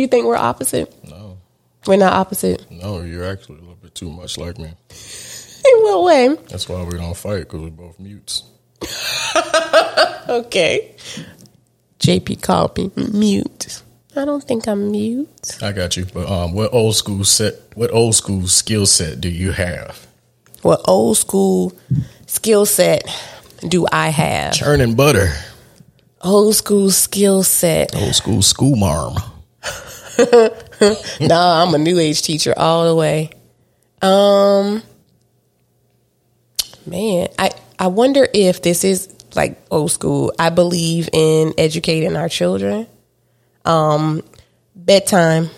[0.00, 0.92] you think we're opposite?
[1.08, 1.38] No,
[1.86, 2.68] We're not opposite.
[2.70, 4.66] no, you're actually a little bit too much like me.
[5.68, 6.28] In what way?
[6.48, 8.42] That's why we don't fight because we're both mutes.
[10.28, 10.92] Okay.
[12.00, 13.80] JP called me mute.
[14.16, 15.56] I don't think I'm mute.
[15.62, 16.04] I got you.
[16.12, 17.54] But um, what old school set?
[17.76, 20.04] What old school skill set do you have?
[20.62, 21.72] What old school
[22.26, 23.04] skill set
[23.68, 24.54] do I have?
[24.54, 25.32] Churning butter.
[26.26, 27.94] Old school skill set.
[27.94, 29.14] Old school school marm.
[31.20, 33.30] no, I'm a new age teacher all the way.
[34.02, 34.82] Um
[36.84, 40.32] man, I I wonder if this is like old school.
[40.36, 42.88] I believe in educating our children.
[43.64, 44.24] Um
[44.74, 45.50] bedtime.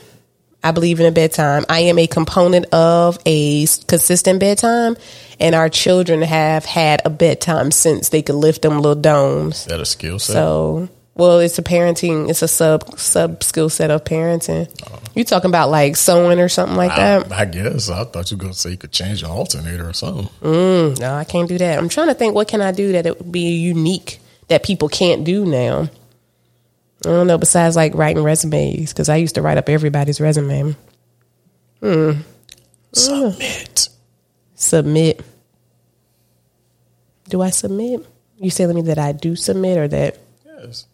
[0.63, 1.65] I believe in a bedtime.
[1.69, 4.97] I am a component of a consistent bedtime
[5.41, 9.61] and our children have had a bedtime since they could lift them little domes.
[9.61, 10.33] Is that a skill set?
[10.33, 12.29] So, well, it's a parenting.
[12.29, 14.69] It's a sub sub skill set of parenting.
[14.91, 14.99] Oh.
[15.15, 17.33] You talking about like sewing or something like that?
[17.33, 17.89] I, I guess.
[17.91, 20.29] I thought you were going to say you could change an alternator or something.
[20.43, 21.79] Mm, no, I can't do that.
[21.79, 22.35] I'm trying to think.
[22.35, 25.89] What can I do that it would be unique that people can't do now?
[27.07, 27.39] I don't know.
[27.39, 30.75] Besides like writing resumes, because I used to write up everybody's resume.
[31.81, 32.13] Hmm.
[32.93, 33.89] Submit.
[34.55, 35.23] Submit.
[37.29, 38.05] Do I submit?
[38.39, 40.87] You telling me that I do submit or that Yes.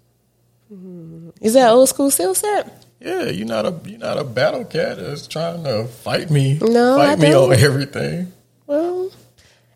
[1.40, 2.84] is that old school skill set?
[3.00, 6.58] Yeah, you're not a you're not a battle cat that's trying to fight me.
[6.60, 8.32] No, fight me on everything.
[8.66, 9.10] Well,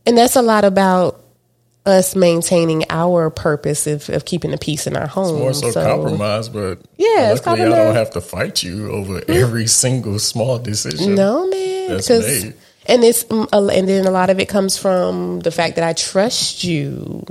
[0.06, 1.22] and that's a lot about
[1.88, 5.38] us maintaining our purpose of, of keeping the peace in our home.
[5.38, 9.66] More so, compromise, but Yeah, it's luckily I don't have to fight you over every
[9.84, 11.14] single small decision.
[11.14, 11.88] No, man.
[11.88, 12.54] That's 'cause- made.
[12.86, 15.94] and it's mm, and then a lot of it comes from the fact that I
[15.94, 17.24] trust you.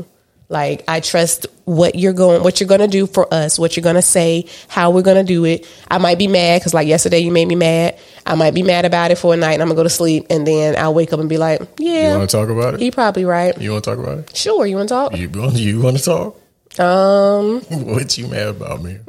[0.49, 3.83] Like I trust what you're going, what you're going to do for us, what you're
[3.83, 5.67] going to say, how we're going to do it.
[5.91, 7.99] I might be mad because like yesterday you made me mad.
[8.25, 10.27] I might be mad about it for a night, and I'm gonna go to sleep,
[10.29, 11.87] and then I'll wake up and be like, yeah.
[11.87, 12.79] You "Yeah, want to talk about it?
[12.81, 14.35] he probably right." You want to talk about it?
[14.35, 15.15] Sure, you want to talk?
[15.15, 16.37] You want you want to talk?
[16.79, 18.97] Um, What you mad about me?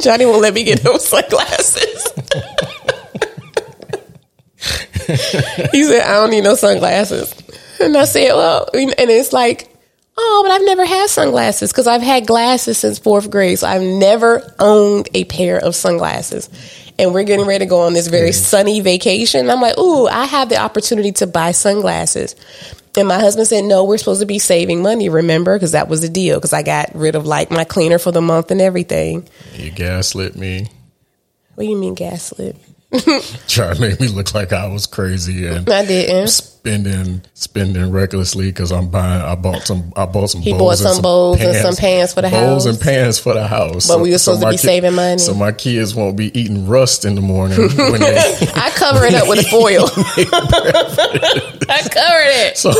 [0.00, 2.12] Johnny won't let me get those sunglasses.
[5.72, 7.34] he said, I don't need no sunglasses.
[7.80, 9.69] And I said, well, and it's like,
[10.20, 13.58] oh, but I've never had sunglasses because I've had glasses since fourth grade.
[13.58, 16.48] So I've never owned a pair of sunglasses.
[16.98, 19.48] And we're getting ready to go on this very sunny vacation.
[19.48, 22.36] I'm like, ooh, I have the opportunity to buy sunglasses.
[22.96, 25.56] And my husband said, no, we're supposed to be saving money, remember?
[25.56, 26.36] Because that was the deal.
[26.36, 29.28] Because I got rid of like my cleaner for the month and everything.
[29.54, 30.68] You gaslit me.
[31.54, 32.56] What do you mean gaslit?
[33.46, 36.26] Try to make me look like I was crazy and I didn't.
[36.26, 39.22] spending spending recklessly because I'm buying.
[39.22, 39.92] I bought some.
[39.94, 40.40] I bought some.
[40.40, 42.66] He bowls bought and some bowls and some pans for the bowls house.
[42.66, 43.86] and pans for the house.
[43.86, 45.18] But we were supposed to my be saving money.
[45.18, 48.16] So my kids won't be eating rust in the morning when they.
[48.56, 49.84] I cover it up with a foil.
[51.70, 52.58] I covered it.
[52.58, 52.72] So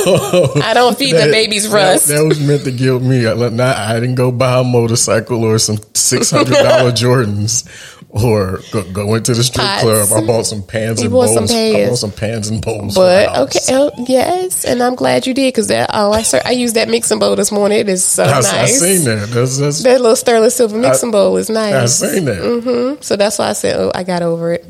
[0.61, 2.09] I don't feed the babies rust.
[2.09, 3.27] That, that was meant to guilt me.
[3.29, 7.68] I, I didn't go buy a motorcycle or some six hundred dollar Jordans.
[8.12, 9.83] Or go, go into the strip Pots.
[9.83, 10.09] club.
[10.12, 11.33] I bought some pans You and bowls.
[11.33, 12.96] some I bought some pans and bowls.
[12.96, 15.90] but okay, oh, yes, and I'm glad you did because that.
[15.94, 17.79] Oh, I ser- I used that mixing bowl this morning.
[17.79, 18.53] It is so I, nice.
[18.53, 19.29] I seen that.
[19.29, 22.03] That's, that's, That little sterling silver mixing bowl is nice.
[22.03, 22.42] I seen that.
[22.42, 23.01] Mm-hmm.
[23.01, 24.66] So that's why I said, oh, I got over it.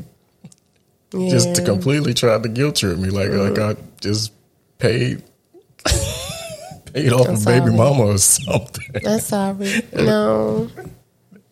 [1.13, 1.29] Yeah.
[1.31, 3.81] Just to completely try to guilt trip me, like like Mm-hmm.
[3.81, 4.33] I just
[4.77, 5.23] paid
[6.93, 9.01] paid off a baby mama or something.
[9.07, 9.81] I'm sorry.
[9.93, 10.69] No.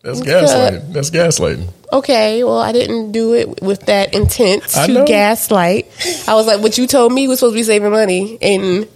[0.02, 0.92] That's gaslighting.
[0.92, 1.68] That's gaslighting.
[1.92, 5.86] Okay, well, I didn't do it with that intent to gaslight.
[6.26, 8.38] I was like, what you told me was supposed to be saving money.
[8.40, 8.88] And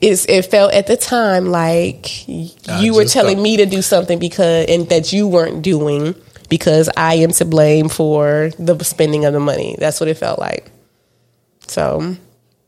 [0.00, 4.18] it's, it felt at the time like you were telling thought- me to do something
[4.18, 6.14] because, and that you weren't doing
[6.48, 9.76] because I am to blame for the spending of the money.
[9.78, 10.70] That's what it felt like.
[11.66, 12.16] So,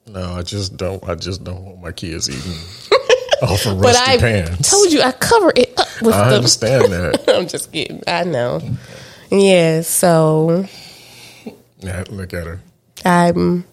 [0.06, 1.06] No, I just don't.
[1.08, 2.52] I just don't want my kids eating
[3.42, 4.68] off of but I pans.
[4.70, 5.65] told you I cover it
[5.98, 6.36] I the.
[6.36, 7.24] understand that.
[7.28, 8.02] I'm just kidding.
[8.06, 8.60] I know.
[9.30, 10.66] Yeah, so
[11.80, 12.60] Yeah, look at her.
[13.04, 13.64] I'm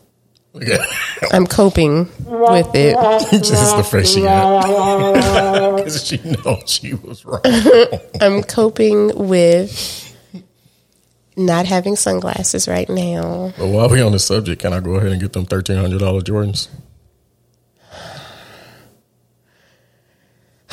[0.54, 1.28] Look at her.
[1.32, 2.96] I'm coping with it.
[3.32, 7.42] just the face she got because she knows she was wrong.
[8.22, 10.00] I'm coping with
[11.36, 13.52] not having sunglasses right now.
[13.58, 16.00] But while we on the subject, can I go ahead and get them thirteen hundred
[16.00, 16.68] dollar Jordans?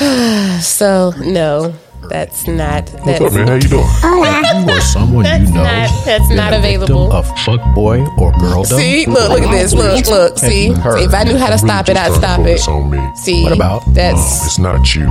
[0.60, 1.74] So no,
[2.08, 3.46] that's not What's up, man?
[3.48, 3.84] How you doing?
[3.86, 7.12] If you or someone That's you know not- that's been not a victim available.
[7.12, 8.64] of fuck boy or girl.
[8.64, 9.72] See, look, look at this.
[9.72, 10.38] Look, look.
[10.38, 11.00] See, you heard?
[11.00, 12.44] if I knew how to I'm stop it, I'd stop it.
[12.60, 13.10] focus on me.
[13.16, 13.86] See, What about?
[13.86, 15.08] Um, that's it's not you.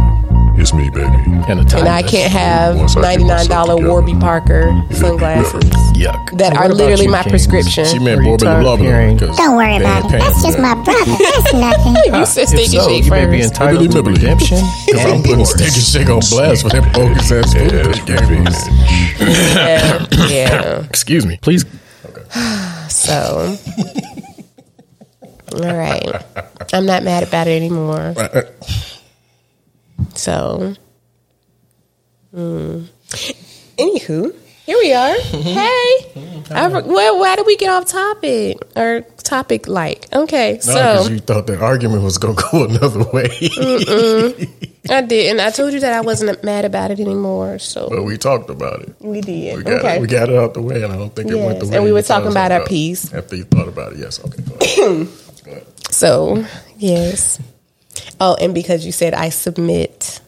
[0.58, 1.06] It's me, baby.
[1.48, 3.90] And, a time and I is- can't have Once I get ninety nine dollar myself
[3.92, 4.26] Warby together.
[4.26, 5.64] Parker sunglasses
[5.96, 6.38] Yuck.
[6.38, 7.32] that are literally you, my Kings?
[7.48, 7.86] prescription.
[7.86, 10.20] She meant Are you Borbin tired of Blah hearing- because Don't worry about it.
[10.20, 11.16] That's just my brother.
[11.18, 11.96] That's nothing.
[12.14, 13.54] you said If stick your so, shake you may be first.
[13.54, 14.14] entitled to Bibbidi-bibbidi.
[14.18, 15.54] redemption Because I'm putting divorce.
[15.56, 18.68] Steak 'n Shake on blast for them bogus ass Yeah, food it's they gave us.
[19.20, 20.86] Yeah, yeah.
[20.90, 21.38] Excuse me.
[21.42, 21.66] Please.
[22.90, 23.56] So,
[25.54, 26.26] all right.
[26.74, 28.16] I'm not mad about it anymore.
[30.16, 30.74] So,
[32.32, 32.86] hmm.
[33.78, 34.36] anywho,
[34.70, 35.16] here we are.
[35.30, 35.50] Mm-hmm.
[35.50, 36.54] Hey, mm-hmm.
[36.54, 40.08] I, well, why did we get off topic or topic like?
[40.14, 43.30] Okay, so you thought the argument was going to go another way.
[44.90, 47.60] I did, and I told you that I wasn't mad about it anymore.
[47.60, 48.96] So but we talked about it.
[49.00, 49.58] we did.
[49.58, 51.36] We got, okay, it, we got it out the way, and I don't think it
[51.36, 52.68] went the way and we you were thought it talking was about gonna our go.
[52.68, 53.14] piece.
[53.14, 54.20] After you thought about it, yes.
[54.26, 55.08] Okay, go ahead.
[55.46, 55.68] Go ahead.
[55.92, 56.46] So,
[56.78, 57.40] yes.
[58.20, 60.20] Oh, and because you said I submit,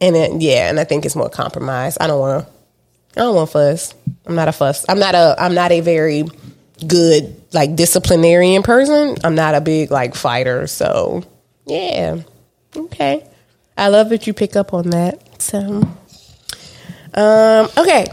[0.00, 1.98] and it, yeah, and I think it's more compromise.
[2.00, 2.57] I don't want to.
[3.18, 3.94] I don't want fuss.
[4.26, 4.84] I'm not a fuss.
[4.88, 5.34] I'm not a.
[5.38, 6.24] I'm not a very
[6.86, 9.16] good like disciplinarian person.
[9.24, 10.68] I'm not a big like fighter.
[10.68, 11.24] So,
[11.66, 12.20] yeah.
[12.76, 13.28] Okay.
[13.76, 15.42] I love that you pick up on that.
[15.42, 15.82] So,
[17.14, 18.06] um, okay.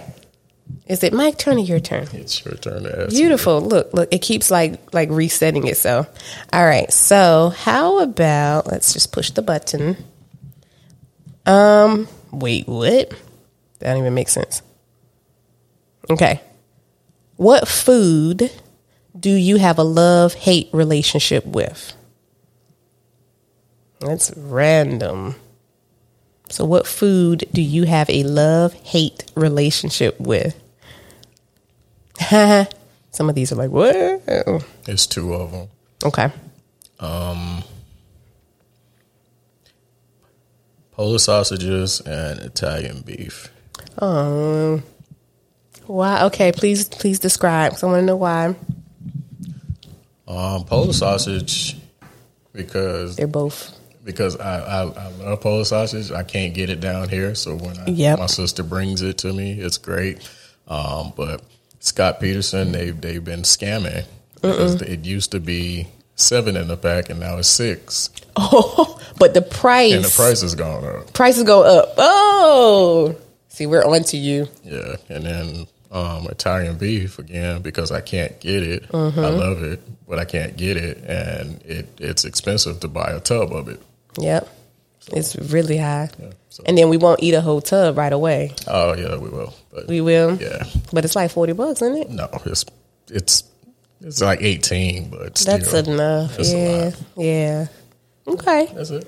[0.88, 2.08] Is it my turn or your turn?
[2.14, 3.10] It's your turn to ask.
[3.12, 3.62] Beautiful.
[3.62, 6.10] Look, look, it keeps like like resetting itself.
[6.52, 6.92] All right.
[6.92, 9.98] So, how about let's just push the button.
[11.46, 13.12] Um, wait, what?
[13.80, 14.64] That don't even make sense.
[16.10, 16.42] Okay.
[17.38, 18.52] What food
[19.18, 21.94] do you have a love-hate relationship with?
[24.00, 25.36] That's random.
[26.50, 30.62] So, what food do you have a love-hate relationship with?
[33.12, 33.96] Some of these are like, what?
[34.88, 35.68] It's two of them.
[36.04, 36.30] Okay.
[37.00, 37.64] Um,
[40.92, 43.50] Polish sausages and Italian beef.
[43.98, 44.84] Um,
[45.88, 46.24] why?
[46.24, 47.72] Okay, please, please describe.
[47.74, 48.56] 'cause I want to know why
[50.28, 51.78] Um, Polish sausage
[52.54, 53.72] because they're both.
[54.04, 56.12] because I, I, I love Polish sausage.
[56.12, 58.20] I can't get it down here, so when I, Yep.
[58.20, 60.28] my sister brings it to me, it's great.
[60.68, 61.42] Um, but
[61.80, 64.06] Scott Petersen, they've they've been scamming
[64.42, 68.10] because it used to be seven in the pack, and now it's six.
[68.36, 71.14] Oh, but the price, and the price has gone up.
[71.14, 71.94] prices go up.
[72.00, 73.16] Oh,
[73.50, 74.48] see, we're on to you.
[74.64, 78.88] Yeah, and then um, Italian beef again because I can't get it.
[78.90, 79.20] Mm-hmm.
[79.20, 83.20] I love it, but I can't get it, and it it's expensive to buy a
[83.20, 83.82] tub of it.
[84.20, 84.48] Yep,
[85.14, 86.10] it's really high.
[86.50, 88.54] so- And then we won't eat a whole tub right away.
[88.68, 89.54] Oh yeah, we will.
[89.74, 90.36] But We will.
[90.36, 92.10] yeah, But it's like forty bucks, isn't it?
[92.10, 92.66] no, it's
[93.10, 93.44] it's
[94.02, 96.36] it's like eighteen, but That's still, enough.
[96.40, 97.68] Yeah, yeah.
[98.28, 98.70] Okay.
[98.74, 99.08] That's it.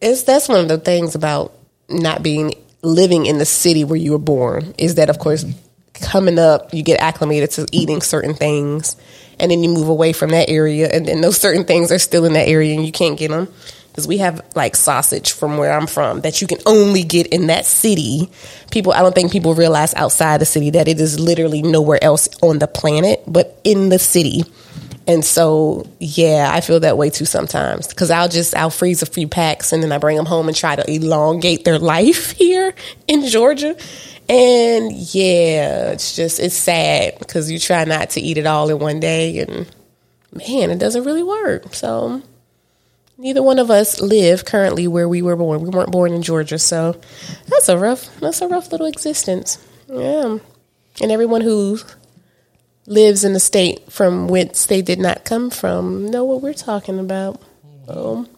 [0.00, 1.52] it's that's one of the things about
[1.88, 2.52] not being
[2.86, 5.44] living in the city where you were born is that of course
[5.94, 8.96] coming up you get acclimated to eating certain things
[9.38, 12.24] and then you move away from that area and then those certain things are still
[12.24, 13.48] in that area and you can't get them
[13.96, 17.46] because we have like sausage from where I'm from that you can only get in
[17.46, 18.30] that city.
[18.70, 22.28] People, I don't think people realize outside the city that it is literally nowhere else
[22.42, 24.44] on the planet but in the city.
[25.08, 29.06] And so, yeah, I feel that way too sometimes because I'll just I'll freeze a
[29.06, 32.74] few packs and then I bring them home and try to elongate their life here
[33.06, 33.76] in Georgia.
[34.28, 38.80] And yeah, it's just it's sad because you try not to eat it all in
[38.80, 39.72] one day, and
[40.32, 41.72] man, it doesn't really work.
[41.72, 42.22] So
[43.16, 45.62] neither one of us live currently where we were born.
[45.62, 47.00] We weren't born in Georgia, so
[47.46, 49.64] that's a rough that's a rough little existence.
[49.88, 50.38] Yeah.
[51.00, 51.78] And everyone who
[52.86, 56.98] lives in a state from whence they did not come from know what we're talking
[56.98, 57.40] about.
[57.88, 58.28] Um,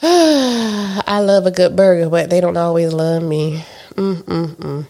[0.02, 3.64] I love a good burger, but they don't always love me.
[3.94, 4.86] Mm-mm-mm.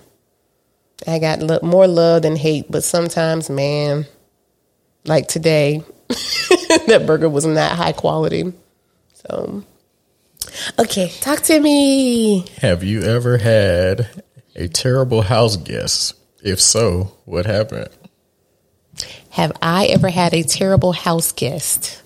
[1.07, 4.07] I got lo- more love than hate, but sometimes, man,
[5.05, 8.53] like today, that burger was not that high quality.
[9.29, 9.63] So,
[10.79, 12.47] okay, talk to me.
[12.59, 14.23] Have you ever had
[14.57, 16.15] a terrible house guest?
[16.43, 17.91] If so, what happened?
[19.31, 22.03] Have I ever had a terrible house guest?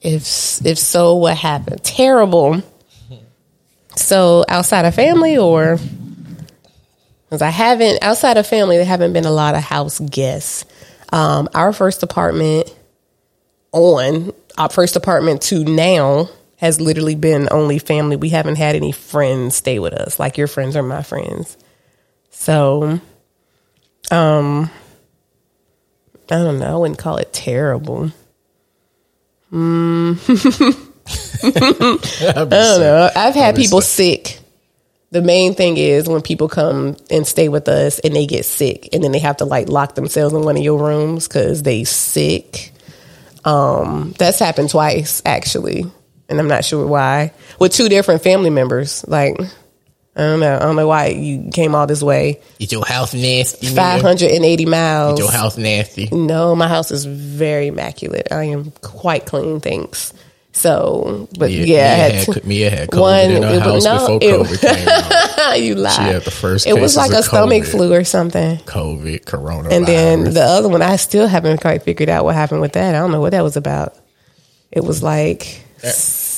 [0.00, 1.82] If if so, what happened?
[1.82, 2.62] Terrible.
[3.96, 5.78] So outside of family, or
[7.24, 10.64] because I haven't outside of family, there haven't been a lot of house guests.
[11.12, 12.72] Um, our first apartment
[13.72, 18.16] on our first apartment to now has literally been only family.
[18.16, 20.18] We haven't had any friends stay with us.
[20.18, 21.56] Like your friends are my friends.
[22.30, 23.00] So,
[24.10, 24.70] um,
[26.30, 26.74] I don't know.
[26.74, 28.10] I wouldn't call it terrible.
[29.52, 30.16] I
[32.34, 33.10] don't know.
[33.14, 34.40] I've had people sick.
[35.12, 38.88] The main thing is when people come and stay with us and they get sick
[38.92, 41.84] and then they have to like lock themselves in one of your rooms because they
[41.84, 42.72] sick.
[43.44, 45.84] Um, that's happened twice actually,
[46.28, 47.32] and I'm not sure why.
[47.60, 49.38] With two different family members, like
[50.16, 50.56] I don't know.
[50.56, 53.66] I don't know why you came all this way, Is your house nasty?
[53.66, 55.18] 580 miles.
[55.20, 56.08] Is your house nasty?
[56.10, 58.28] No, my house is very immaculate.
[58.32, 60.14] I am quite clean, thanks.
[60.52, 63.30] So, but yeah, Mia, I had had, Mia had COVID one.
[63.30, 65.60] in her it house no, before it- COVID came out.
[65.60, 65.92] you lied.
[65.92, 67.70] She had the first It was like a stomach COVID.
[67.70, 68.56] flu or something.
[68.60, 69.72] COVID, coronavirus.
[69.72, 72.94] And then the other one, I still haven't quite figured out what happened with that.
[72.94, 73.94] I don't know what that was about.
[74.72, 75.62] It was like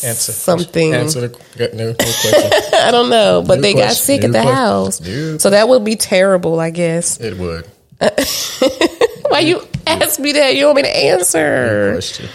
[0.04, 0.94] answer something.
[0.94, 2.32] Answer the no, no question.
[2.82, 5.68] I don't know, but New they got sick at the question, house, new so that
[5.68, 7.18] would be terrible, I guess.
[7.20, 7.66] it would.
[9.30, 10.54] Why you ask me that?
[10.56, 11.92] You want me to answer?
[11.94, 12.28] Question.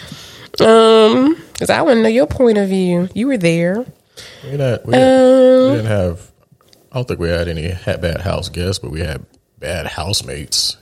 [0.60, 3.10] Um, because I want to know your point of view.
[3.14, 3.86] You were there.
[4.44, 4.86] We not.
[4.86, 6.32] We, Um, didn't, we didn't have.
[6.92, 9.26] I don't think we had any bad house guests, but we had
[9.58, 10.78] bad housemates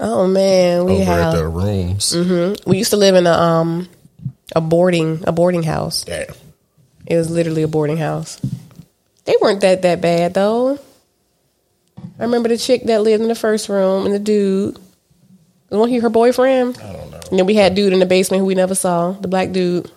[0.00, 1.34] Oh man, we over at have.
[1.34, 2.14] the rooms.
[2.66, 3.88] We used to live in a um
[4.58, 6.04] a boarding a boarding house.
[6.04, 6.34] Damn.
[7.06, 8.38] It was literally a boarding house.
[9.24, 10.78] They weren't that that bad though.
[12.18, 14.78] I remember the chick that lived in the first room and the dude.
[15.70, 16.78] Wasn't he her boyfriend?
[16.78, 17.20] I don't know.
[17.30, 19.90] And then we had dude in the basement who we never saw, the black dude.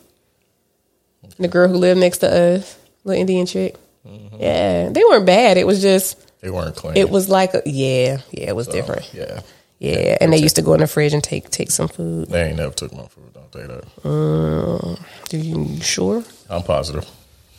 [1.37, 3.75] The girl who lived next to us, the Indian chick.
[4.05, 4.35] Mm-hmm.
[4.39, 5.57] Yeah, they weren't bad.
[5.57, 6.97] It was just, They weren't clean.
[6.97, 9.09] it was like, a, yeah, yeah, it was different.
[9.13, 9.41] Yeah.
[9.81, 12.29] Yeah, and they used to go in the fridge and take take some food.
[12.29, 13.33] They ain't never took my food.
[13.33, 13.83] Don't say that.
[14.03, 16.23] Mm, do you sure?
[16.49, 17.09] I'm positive.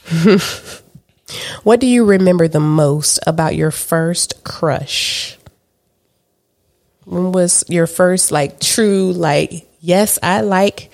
[1.62, 5.38] What do you remember the most about your first crush?
[7.04, 10.90] When was your first like true like yes, I like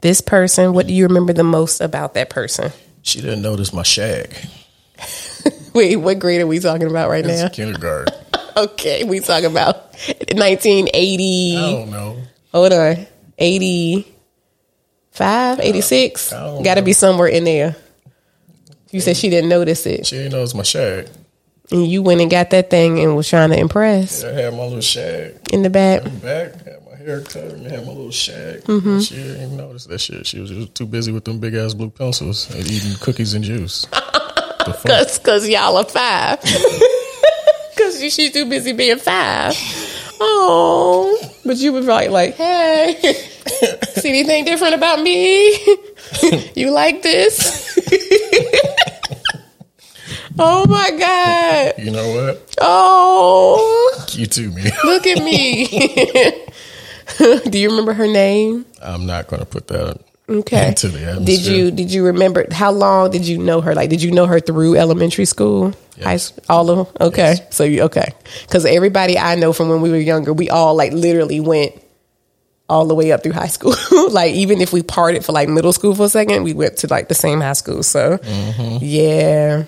[0.00, 0.72] this person.
[0.72, 2.72] What do you remember the most about that person?
[3.02, 4.34] She didn't notice my shag.
[5.74, 7.48] Wait, what grade are we talking about right It's now?
[7.48, 8.14] kindergarten.
[8.56, 9.92] Okay, we talking about
[10.34, 11.56] 1980.
[11.56, 12.18] I don't know.
[12.52, 13.06] Hold on.
[13.38, 16.30] 85, 86?
[16.30, 17.76] Got to be somewhere in there.
[18.90, 20.06] You said she didn't notice it.
[20.06, 21.08] She didn't notice my shag.
[21.70, 24.64] And you went and got that thing and was trying to impress I had my
[24.64, 25.36] little shag.
[25.50, 26.04] in the back.
[26.04, 28.60] In the back, had my hair cut, and had my little shag.
[28.64, 28.98] Mm-hmm.
[29.00, 30.26] She didn't even notice that shit.
[30.26, 33.42] She was just too busy with them big ass blue pencils and eating cookies and
[33.42, 33.86] juice.
[34.66, 34.84] the fuck?
[34.84, 36.38] Cause, cause y'all are five.
[38.10, 39.54] She's too busy being five.
[40.20, 42.96] Oh, but you would probably like, hey,
[43.94, 45.50] see anything different about me?
[46.54, 47.76] you like this?
[50.38, 51.74] oh my god!
[51.84, 52.54] You know what?
[52.60, 54.62] Oh, You too, me.
[54.84, 55.66] look at me.
[57.50, 58.64] Do you remember her name?
[58.80, 59.98] I'm not going to put that
[60.40, 60.68] Okay.
[60.68, 61.24] into the atmosphere.
[61.26, 63.74] Did you did you remember how long did you know her?
[63.74, 65.72] Like, did you know her through elementary school?
[65.96, 66.04] Yes.
[66.04, 66.96] High school, all of them.
[67.08, 67.54] Okay, Yes.
[67.54, 68.12] so you okay?
[68.42, 71.72] Because everybody I know from when we were younger, we all like literally went
[72.68, 73.74] all the way up through high school.
[74.10, 76.86] like even if we parted for like middle school for a second, we went to
[76.86, 77.82] like the same high school.
[77.82, 78.78] So Mm-hmm.
[78.80, 79.64] yeah,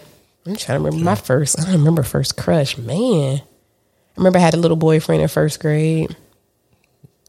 [0.47, 1.59] I'm trying to remember my first.
[1.61, 2.79] I don't remember first crush.
[2.79, 3.43] Man, I
[4.17, 6.17] remember I had a little boyfriend in first grade.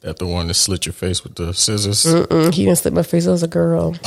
[0.06, 2.06] That the one that slit your face with the scissors?
[2.06, 3.26] Mm, he didn't slit my face.
[3.26, 3.93] I was a girl.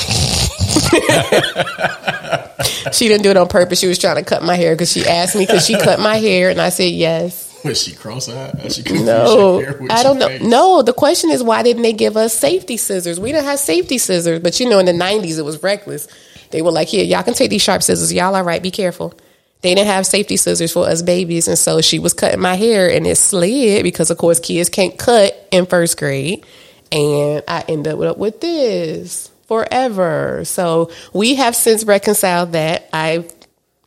[2.92, 3.80] she didn't do it on purpose.
[3.80, 6.18] She was trying to cut my hair because she asked me, because she cut my
[6.18, 6.50] hair?
[6.50, 7.46] And I said yes.
[7.64, 8.72] Was she cross-eyed?
[8.72, 10.28] She No, your hair with I don't know.
[10.28, 10.40] face?
[10.42, 13.18] No, the question is why didn't they give us safety scissors?
[13.18, 16.06] We didn't have safety scissors, but you know, in the '90s it was reckless.
[16.52, 18.12] They were like, "Here, y'all can take these sharp scissors.
[18.12, 18.62] Y'all all right?
[18.62, 19.14] Be careful."
[19.60, 22.90] They didn't have safety scissors for us babies, and so she was cutting my hair,
[22.90, 26.46] and it slid because, of course, kids can't cut in first grade,
[26.92, 30.44] and I ended up with this forever.
[30.44, 32.88] So we have since reconciled that.
[32.92, 33.26] I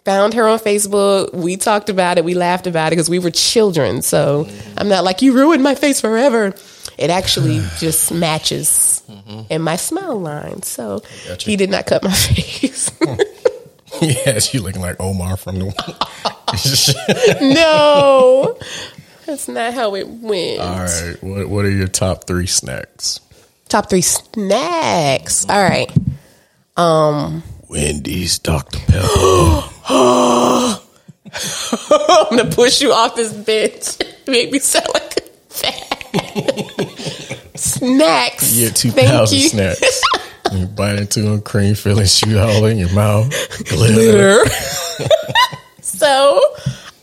[0.04, 1.34] found her on Facebook.
[1.34, 2.26] We talked about it.
[2.26, 4.02] We laughed about it because we were children.
[4.02, 6.54] So I'm not like, you ruined my face forever.
[6.98, 9.42] It actually just matches mm-hmm.
[9.50, 10.64] in my smile line.
[10.64, 11.02] So
[11.40, 12.92] he did not cut my face.
[14.02, 15.72] yeah, she looking like Omar from the.
[17.42, 18.58] no,
[19.26, 20.60] that's not how it went.
[20.62, 23.20] All right, what what are your top three snacks?
[23.70, 25.46] Top three snacks.
[25.50, 25.90] All right.
[26.78, 27.42] Um.
[27.70, 29.64] Wendy's, Dr Pepper.
[29.90, 30.80] I'm
[32.38, 33.98] to push you off this bench.
[34.28, 35.22] Make me sound like a
[35.54, 36.04] fat.
[37.56, 38.52] snacks.
[38.54, 39.48] You get two Thank you.
[39.50, 40.02] snacks.
[40.52, 43.30] You bite into a cream filling, shoot all in your mouth.
[43.70, 44.44] Glitter.
[46.02, 46.42] So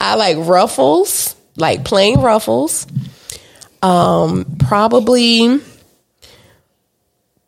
[0.00, 2.84] I like ruffles, like plain ruffles.
[3.80, 5.60] Um, probably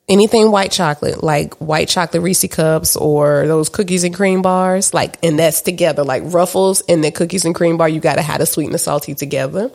[0.08, 4.94] anything white chocolate, like white chocolate Reese cups or those cookies and cream bars.
[4.94, 7.88] Like, and that's together, like ruffles and the cookies and cream bar.
[7.88, 9.72] You got to have the sweet and the salty together.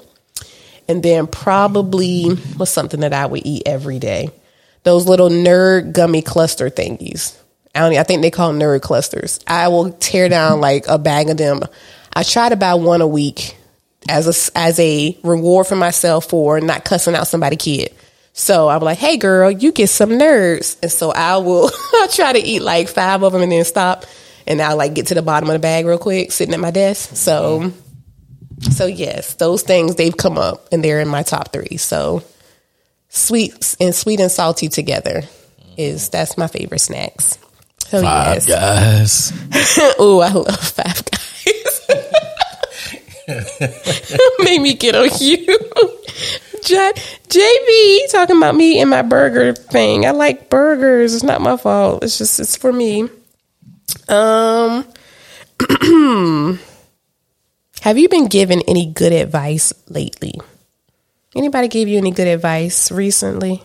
[0.88, 4.30] And then probably what's something that I would eat every day?
[4.86, 7.36] Those little nerd gummy cluster thingies.
[7.73, 9.39] I I think they call them nerd clusters.
[9.47, 11.61] I will tear down like a bag of them.
[12.13, 13.57] I try to buy one a week
[14.07, 17.93] as a as a reward for myself for not cussing out somebody kid.
[18.33, 21.71] So I'm like, hey girl, you get some nerds, and so I will
[22.11, 24.05] try to eat like five of them and then stop,
[24.45, 26.71] and I'll like get to the bottom of the bag real quick, sitting at my
[26.71, 27.15] desk.
[27.15, 27.71] So,
[28.59, 31.77] so yes, those things they've come up and they're in my top three.
[31.77, 32.23] So
[33.16, 35.24] sweet and sweet and salty together
[35.78, 37.38] is that's my favorite snacks.
[37.88, 39.32] So Five yes.
[39.32, 39.95] guys.
[39.99, 41.82] Oh, I love Five Guys.
[44.39, 45.45] Made me get on you.
[46.63, 46.93] J-
[47.28, 50.05] JP talking about me and my burger thing.
[50.05, 51.13] I like burgers.
[51.13, 52.03] It's not my fault.
[52.03, 53.07] It's just it's for me.
[54.07, 54.86] Um
[57.82, 60.34] Have you been given any good advice lately?
[61.36, 63.61] Anybody gave you any good advice recently?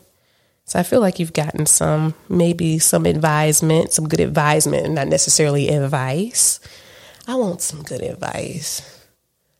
[0.64, 5.68] So I feel like you've gotten some, maybe some advisement, some good advisement, not necessarily
[5.68, 6.60] advice.
[7.26, 8.82] I want some good advice.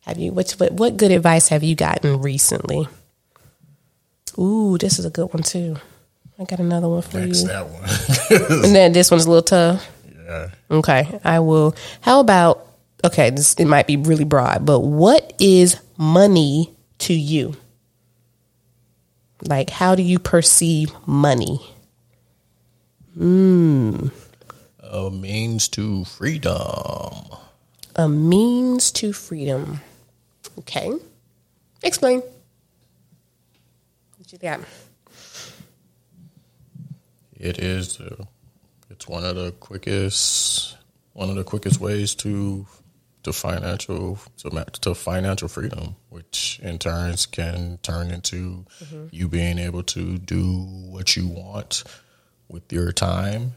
[0.02, 2.88] Have you what what, what good advice have you gotten recently?
[4.38, 5.76] Ooh, this is a good one too.
[6.38, 7.48] I got another one for Next you.
[7.48, 8.62] that one.
[8.64, 9.88] And then this one's a little tough.
[10.24, 10.48] yeah.
[10.70, 11.74] Okay, I will.
[12.00, 12.66] How about
[13.04, 13.30] okay?
[13.30, 17.54] This it might be really broad, but what is money to you?
[19.46, 21.60] Like, how do you perceive money?
[24.82, 27.24] A means to freedom.
[27.96, 29.80] A means to freedom.
[30.58, 30.92] Okay,
[31.82, 32.22] explain.
[34.16, 34.60] What you got?
[37.38, 38.00] It is.
[38.00, 38.24] Uh,
[38.90, 40.76] it's one of the quickest.
[41.12, 42.66] One of the quickest ways to
[43.22, 49.06] to financial to, to financial freedom, which in turns can turn into mm-hmm.
[49.10, 51.84] you being able to do what you want
[52.48, 53.52] with your time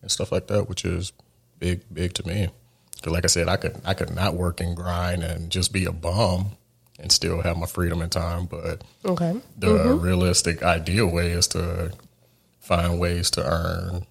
[0.00, 1.12] and stuff like that, which is
[1.58, 2.48] big, big to me.
[3.06, 5.92] like I said, I could I could not work and grind and just be a
[5.92, 6.52] bum
[6.98, 9.40] and still have my freedom and time, but Okay.
[9.58, 10.00] the mm-hmm.
[10.00, 11.92] realistic ideal way is to
[12.60, 14.06] find ways to earn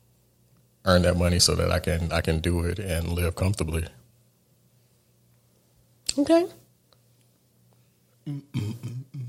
[0.86, 3.88] earn that money so that I can I can do it and live comfortably.
[6.18, 6.46] Okay.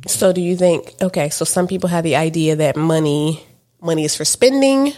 [0.06, 3.44] So do you think okay, so some people have the idea that money
[3.80, 4.92] money is for spending,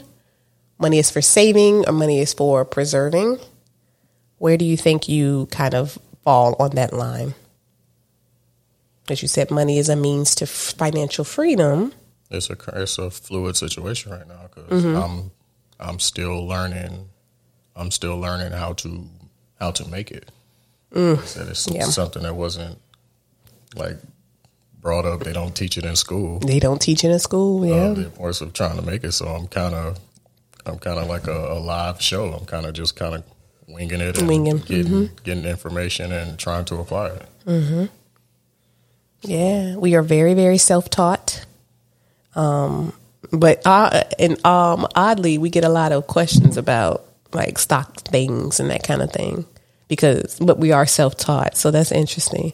[0.78, 3.38] money is for saving, or money is for preserving?
[4.38, 7.34] Where do you think you kind of fall on that line?
[9.08, 11.92] As you said, money is a means to financial freedom.
[12.30, 14.96] It's a it's a fluid situation right now because mm-hmm.
[14.96, 15.30] I'm
[15.78, 17.08] I'm still learning
[17.76, 19.08] I'm still learning how to
[19.60, 20.30] how to make it.
[20.94, 21.84] I said it's Yeah.
[21.84, 22.78] something that wasn't
[23.74, 23.96] like
[24.80, 25.20] brought up.
[25.24, 26.38] They don't teach it in school.
[26.40, 27.74] They don't teach it in school, yeah.
[27.74, 29.12] uh, the importance of trying to make it.
[29.12, 29.98] So I'm kind of,
[30.66, 32.32] I'm kind of like a, a live show.
[32.32, 33.24] I'm kind of just kind of
[33.66, 37.08] winging it, and Winging, getting getting information and trying to apply
[37.46, 37.90] it.
[39.22, 41.44] Yeah, we are very, very self taught.
[42.34, 42.92] Um,
[43.32, 48.60] but uh, and um, oddly, we get a lot of questions about like stock things
[48.60, 49.44] and that kind of thing
[49.88, 52.52] because, but we are self taught, so that's interesting.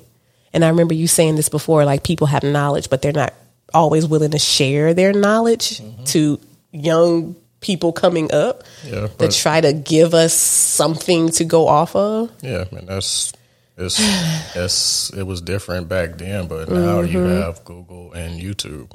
[0.53, 3.33] And I remember you saying this before, like people have knowledge, but they're not
[3.73, 6.41] always willing to share their knowledge to
[6.73, 12.31] young people coming up Yeah, to try to give us something to go off of.
[12.43, 13.33] Yeah, man, that's
[13.77, 13.99] it's
[14.57, 17.41] it's it was different back then, but now you Mm-hmm.
[17.43, 18.91] have Google and YouTube.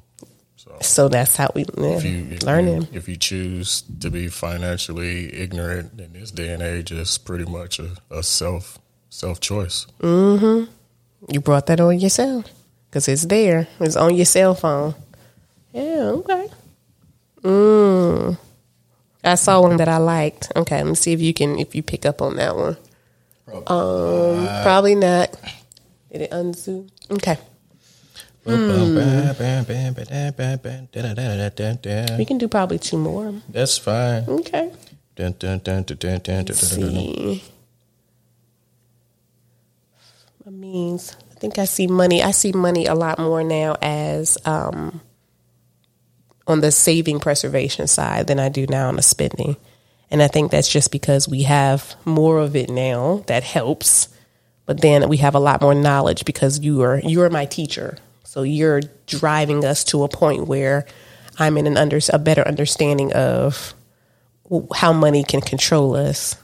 [0.81, 2.83] So that's how we yeah, if you if learning.
[2.83, 7.45] you, if you choose to be financially ignorant in this day and age, it's pretty
[7.45, 9.87] much a, a self self choice.
[11.27, 12.45] You brought that on yourself
[12.89, 13.67] because it's there.
[13.79, 14.95] It's on your cell phone.
[15.73, 16.49] Yeah, okay.
[17.41, 18.37] Mm.
[19.23, 20.51] I saw one that I liked.
[20.55, 22.77] Okay, let me see if you can if you pick up on that one.
[23.67, 25.35] Um, probably not.
[26.11, 26.89] Did it unzoom?
[27.11, 27.37] Okay,
[32.17, 33.33] we can do probably two more.
[33.49, 34.23] That's fine.
[34.27, 34.71] Okay.
[35.15, 37.03] Dun, dun, dun, dun, dun, dun, dun, Let's dun, dun, dun.
[37.03, 37.43] see.
[40.45, 42.21] I means I think I see money.
[42.21, 45.01] I see money a lot more now as um,
[46.47, 49.57] on the saving preservation side than I do now on the spending.
[50.11, 54.09] And I think that's just because we have more of it now that helps.
[54.65, 57.97] But then we have a lot more knowledge because you are you are my teacher.
[58.35, 60.85] So you're driving us to a point where
[61.39, 63.73] I'm in an under a better understanding of
[64.75, 66.35] how money can control us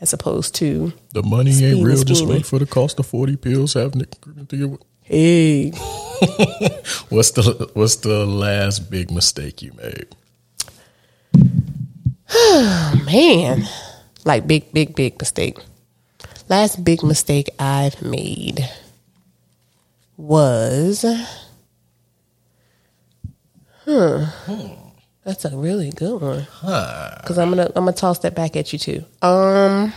[0.00, 2.02] as opposed to The money ain't real.
[2.02, 3.74] Just wait for the cost of forty pills.
[3.74, 4.82] Having it.
[5.02, 5.70] hey
[7.10, 10.16] What's the what's the last big mistake you made?
[12.32, 13.64] Oh man
[14.24, 15.58] like big big big mistake
[16.48, 18.66] last big mistake i've made
[20.18, 21.06] was
[23.84, 24.26] huh
[25.28, 26.46] that's a really good one.
[26.62, 29.04] Because i'm gonna i'm gonna toss that back at you too.
[29.20, 29.92] Um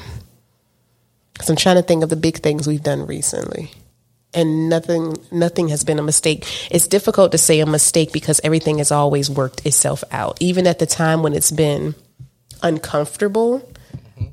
[1.32, 3.72] because i'm trying to think of the big things we've done recently.
[4.34, 6.46] And nothing nothing has been a mistake.
[6.70, 10.80] It's difficult to say a mistake because everything has always worked itself out even at
[10.80, 11.96] the time when it's been
[12.62, 13.68] uncomfortable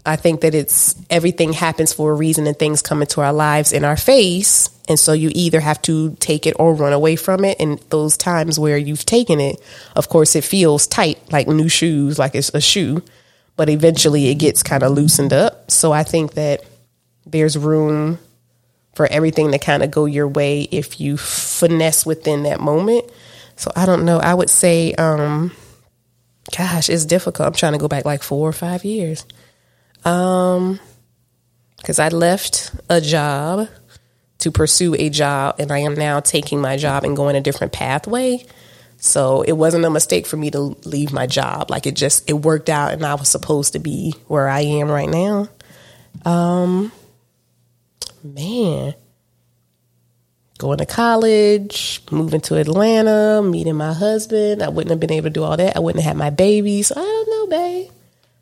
[0.06, 3.72] i think that it's everything happens for a reason and things come into our lives
[3.72, 7.44] in our face and so you either have to take it or run away from
[7.44, 9.60] it and those times where you've taken it
[9.96, 13.02] of course it feels tight like new shoes like it's a shoe
[13.56, 16.62] but eventually it gets kind of loosened up so i think that
[17.26, 18.18] there's room
[18.98, 23.04] for everything to kind of go your way if you finesse within that moment.
[23.54, 24.18] So I don't know.
[24.18, 25.52] I would say, um,
[26.56, 27.46] gosh, it's difficult.
[27.46, 29.24] I'm trying to go back like four or five years.
[30.04, 30.80] Um,
[31.76, 33.68] because I left a job
[34.38, 37.72] to pursue a job, and I am now taking my job and going a different
[37.72, 38.44] pathway.
[38.98, 41.70] So it wasn't a mistake for me to leave my job.
[41.70, 44.90] Like it just it worked out, and I was supposed to be where I am
[44.90, 45.48] right now.
[46.24, 46.92] Um,
[48.24, 48.94] man,
[50.58, 54.62] going to college, moving to Atlanta, meeting my husband.
[54.62, 55.76] I wouldn't have been able to do all that.
[55.76, 56.90] I wouldn't have had my babies.
[56.90, 57.90] I don't know, babe.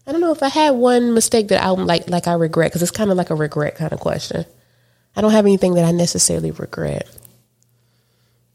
[0.07, 2.83] I don't know if I had one mistake that I'm like like I regret because
[2.83, 4.45] it's kind of like a regret kind of question.
[5.17, 7.09] I don't have anything that I necessarily regret.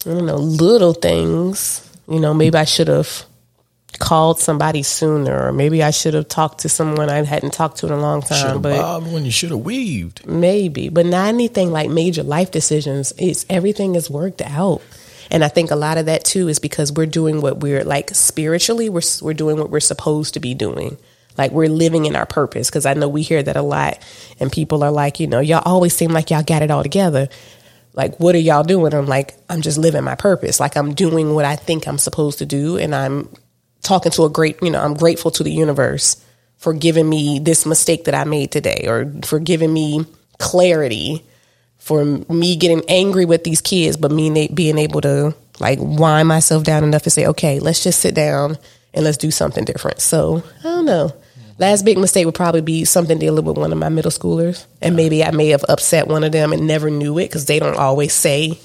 [0.06, 1.88] I don't know, little things.
[2.08, 3.26] You know, maybe I should have
[4.00, 7.88] called somebody sooner, or maybe I should have talked to someone I hadn't talked to
[7.88, 8.62] in a long time.
[8.62, 10.26] But bobbed when you should have weaved.
[10.26, 13.14] maybe, but not anything like major life decisions.
[13.18, 14.82] It's everything is worked out.
[15.30, 18.10] And I think a lot of that too is because we're doing what we're like
[18.12, 20.98] spiritually, we're we're doing what we're supposed to be doing.
[21.42, 23.98] Like we're living in our purpose because I know we hear that a lot
[24.40, 27.30] and people are like, you know, y'all always seem like y'all got it all together.
[27.94, 28.94] Like what are y'all doing?
[28.94, 30.60] I'm like, I'm just living my purpose.
[30.60, 33.28] Like I'm doing what I think I'm supposed to do and I'm
[33.82, 36.24] talking to a great, you know, I'm grateful to the universe
[36.58, 40.06] for giving me this mistake that I made today or for giving me
[40.38, 41.26] clarity
[41.80, 46.64] for me getting angry with these kids, but me being able to like wind myself
[46.64, 48.60] down enough to say, okay, let's just sit down
[48.94, 50.00] and let's do something different.
[50.00, 51.12] So I don't know.
[51.62, 54.96] Last big mistake would probably be something dealing with one of my middle schoolers, and
[54.96, 57.78] maybe I may have upset one of them and never knew it because they don't
[57.78, 58.60] always say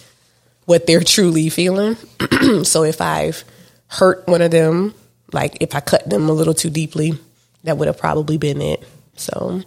[0.64, 1.98] what they're truly feeling.
[2.64, 3.44] so if I've
[3.88, 4.94] hurt one of them,
[5.30, 7.12] like if I cut them a little too deeply,
[7.64, 8.82] that would have probably been it.
[9.16, 9.60] So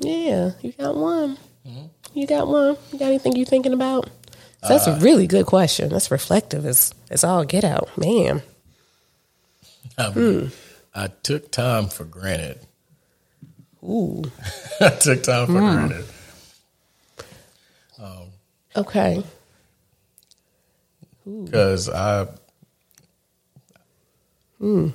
[0.00, 1.36] yeah, you got one.
[1.66, 2.18] Mm-hmm.
[2.18, 2.78] You got one.
[2.90, 4.08] You got anything you thinking about?
[4.62, 5.90] So that's a uh, really good question.
[5.90, 6.64] That's reflective.
[6.64, 8.40] It's it's all get out, man.
[9.98, 10.52] I, mean,
[10.94, 12.60] I took time for granted.
[13.82, 14.22] Ooh.
[14.80, 15.58] I took time for hmm.
[15.58, 16.04] granted.
[18.76, 19.22] Okay.
[21.24, 22.26] because I
[24.58, 24.88] hmm.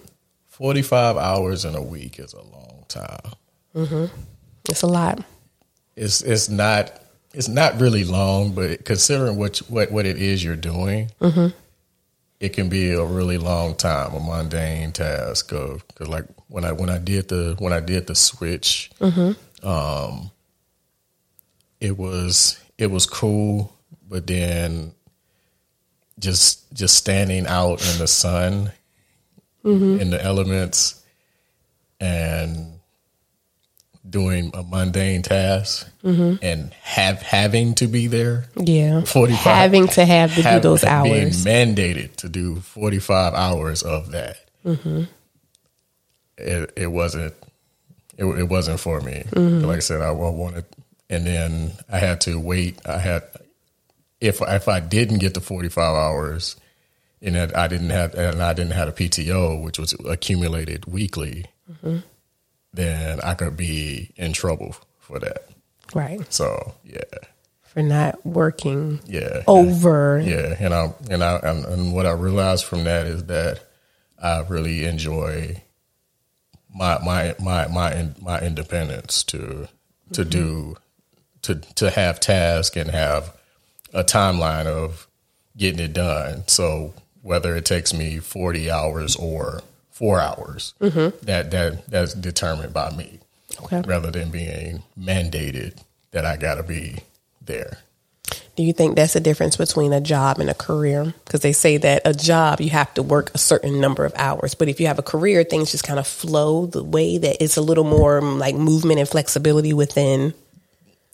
[0.47, 3.33] forty five hours in a week is a long time.
[3.75, 4.05] Mm-hmm.
[4.69, 5.23] It's a lot.
[5.95, 6.91] It's it's not
[7.33, 11.47] it's not really long, but considering what what what it is you're doing, mm-hmm.
[12.39, 15.51] It can be a really long time, a mundane task.
[15.51, 18.91] Of cause like when I when I did the when I did the switch,
[19.63, 20.31] um,
[21.79, 23.75] it was it was cool,
[24.07, 24.93] but then
[26.19, 28.71] just just standing out in the sun,
[30.01, 31.03] in the elements,
[31.99, 32.78] and
[34.09, 39.01] doing a mundane task and have having to be there Yeah.
[39.01, 41.45] 45 Having to have to do have- those being hours.
[41.45, 45.03] mandated to do 45 hours of that Mm-hmm.
[46.37, 47.33] it, it wasn't
[48.17, 49.65] it, it wasn't for me Mm-hmm.
[49.65, 50.65] like i said i wanted
[51.09, 53.23] and then i had to wait i had
[54.21, 56.55] if if i didn't get the 45 hours
[57.21, 61.97] and i didn't have and i didn't have a pto which was accumulated weekly Mm-hmm.
[62.73, 65.43] Then i could be in trouble for that
[65.93, 66.21] Right.
[66.31, 67.01] so yeah
[67.63, 70.19] For not working yeah over.
[70.23, 73.59] yeah, and I and I and, and what I realized from that is that
[74.21, 75.63] I really enjoy
[76.73, 79.67] my my my my my independence to
[80.13, 80.29] to mm-hmm.
[80.29, 80.77] do
[81.43, 83.35] to to have tasks and have
[83.93, 85.07] a timeline of
[85.57, 86.43] getting it done.
[86.47, 86.93] So
[87.23, 89.61] whether it takes me forty hours or
[89.99, 93.19] four hours, that that that's determined by me,
[93.61, 93.81] Okay.
[93.85, 95.77] rather than being mandated
[96.11, 96.99] that I got to be
[97.45, 97.79] there.
[98.55, 101.13] Do you think that's the difference between a job and a career?
[101.25, 104.53] Because they say that a job, you have to work a certain number of hours.
[104.53, 107.57] But if you have a career, things just kind of flow the way that it's
[107.57, 110.33] a little more um, like movement and flexibility within.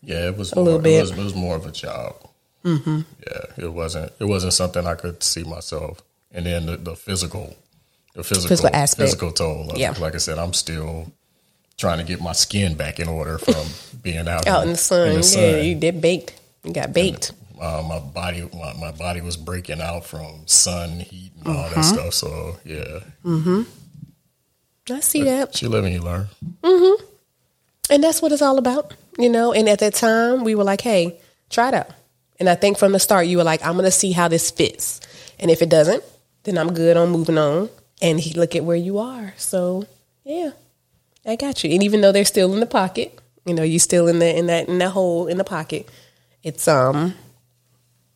[0.02, 0.98] Yeah, it was A little bit.
[0.98, 2.16] It was, it was more of a job.
[2.64, 3.02] Mm-hmm.
[3.28, 4.12] Yeah, it wasn't.
[4.20, 6.02] It wasn't something I could see myself.
[6.32, 7.56] And then the, the physical,
[8.16, 9.06] the physical, Physical aspect.
[9.08, 9.70] physical toll.
[9.72, 9.94] Of, Yeah.
[10.00, 11.12] like I said, I'm still
[11.78, 13.66] trying to get my skin back in order from
[14.02, 15.10] being out Out in the sun.
[15.10, 15.44] in the sun.
[15.44, 16.34] Yeah, you did baked.
[16.64, 17.34] You got baked.
[17.62, 21.76] Uh, my body, my, my body was breaking out from sun heat and all Mm-hmm.
[21.76, 22.14] that stuff.
[22.14, 23.64] So yeah, Hmm.
[24.90, 25.62] I see that.
[25.62, 26.28] you live and you learn.
[27.90, 29.54] And that's what it's all about, you know.
[29.54, 31.88] And at that time, we were like, hey, try it out.
[32.40, 34.50] And I think from the start, you were like, I'm going to see how this
[34.52, 35.00] fits.
[35.40, 36.04] And if it doesn't,
[36.44, 37.70] then I'm good on moving on.
[38.02, 39.34] And he, look at where you are.
[39.38, 39.86] So,
[40.24, 40.52] yeah,
[41.26, 41.72] I got you.
[41.72, 44.48] And even though they're still in the pocket, you know, you still in the in
[44.48, 45.88] that in that hole in the pocket.
[46.44, 47.14] It's um,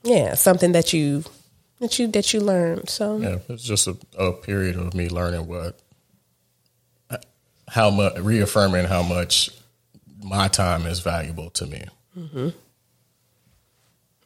[0.03, 1.23] yeah, something that you
[1.80, 2.89] that you that you learned.
[2.89, 5.80] So Yeah, it's just a, a period of me learning what,
[7.67, 9.49] how much, reaffirming how much
[10.21, 11.86] my time is valuable to me.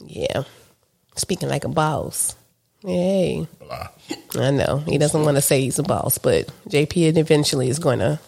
[0.05, 0.43] yeah,
[1.15, 2.35] speaking like a boss.
[2.83, 3.47] Yay.
[3.59, 3.87] Blah.
[4.35, 7.99] I know he doesn't want to say he's a boss, but JP eventually is going
[7.99, 8.19] to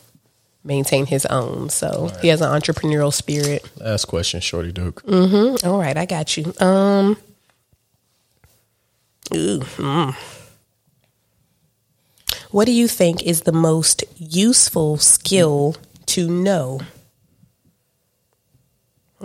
[0.64, 1.70] maintain his own.
[1.70, 3.70] So he has an entrepreneurial spirit.
[3.80, 5.04] Last question, Shorty Duke.
[5.64, 6.54] All right, I got you.
[6.60, 7.18] Um,
[9.34, 10.16] ooh, mm.
[12.52, 15.76] what do you think is the most useful skill
[16.08, 16.82] to know?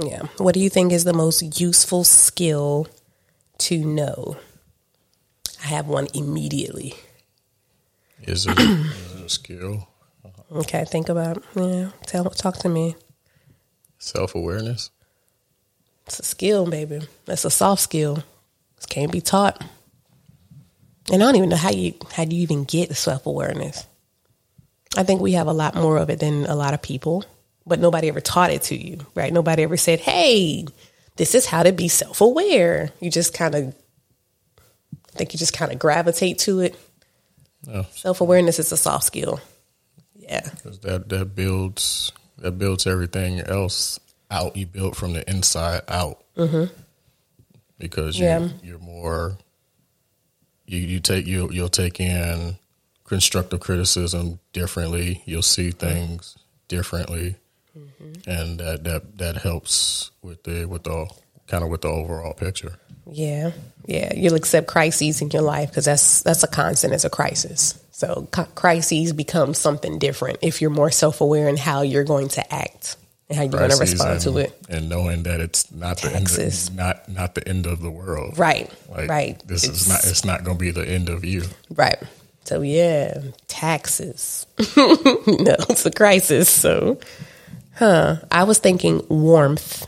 [0.01, 2.87] Yeah, what do you think is the most useful skill
[3.59, 4.37] to know?
[5.63, 6.95] I have one immediately.
[8.23, 9.89] Is it, is it a skill?
[10.53, 11.43] Okay, think about.
[11.55, 12.97] Yeah, tell talk to me.
[13.99, 14.91] Self awareness?
[16.07, 17.01] It's a skill, baby.
[17.27, 18.25] That's a soft skill.
[18.79, 19.63] It can't be taught.
[21.13, 23.87] And I don't even know how you how do you even get self awareness.
[24.97, 27.25] I think we have a lot more of it than a lot of people,
[27.65, 29.33] but nobody ever taught it to you, right?
[29.33, 30.67] Nobody ever said, "Hey,
[31.17, 33.75] this is how to be self aware." You just kind of,
[35.15, 36.77] I think you just kind of gravitate to it.
[37.67, 39.41] No, Self awareness is a soft skill.
[40.15, 43.99] Yeah, 'cause that that builds that builds everything else
[44.31, 44.57] out.
[44.57, 46.73] You build from the inside out mm-hmm.
[47.79, 48.49] because you Yeah.
[48.63, 49.37] you're more
[50.67, 52.57] you you take you you'll take in
[53.05, 55.23] constructive criticism differently.
[55.27, 56.37] You'll see things
[56.69, 57.35] differently,
[57.77, 58.31] mm-hmm.
[58.31, 61.11] and that that that helps with the with the
[61.51, 62.73] kind of with the overall picture.
[63.11, 63.51] Yeah,
[63.87, 64.15] yeah.
[64.15, 66.95] You'll accept crises in your life because that's that's a constant.
[66.95, 67.79] It's a crisis.
[67.91, 72.55] So crises become something different if you're more self aware in how you're going to
[72.55, 72.97] act
[73.29, 74.59] and how you're going to respond and, to it.
[74.71, 76.69] and knowing that it's not the Taxes.
[76.69, 78.39] end, not not the end of the world.
[78.39, 79.43] Right, Like, right.
[79.47, 80.05] This It's- is not.
[80.07, 81.43] It's not going to be the end of you.
[81.69, 81.99] Right.
[82.45, 84.47] So yeah, taxes.
[84.77, 86.49] no, it's a crisis.
[86.49, 86.99] So,
[87.75, 88.17] huh?
[88.31, 89.87] I was thinking warmth.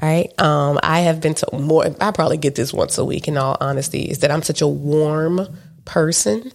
[0.00, 0.32] All right.
[0.40, 1.84] Um, I have been to more.
[2.00, 3.28] I probably get this once a week.
[3.28, 5.46] In all honesty, is that I'm such a warm
[5.84, 6.52] person.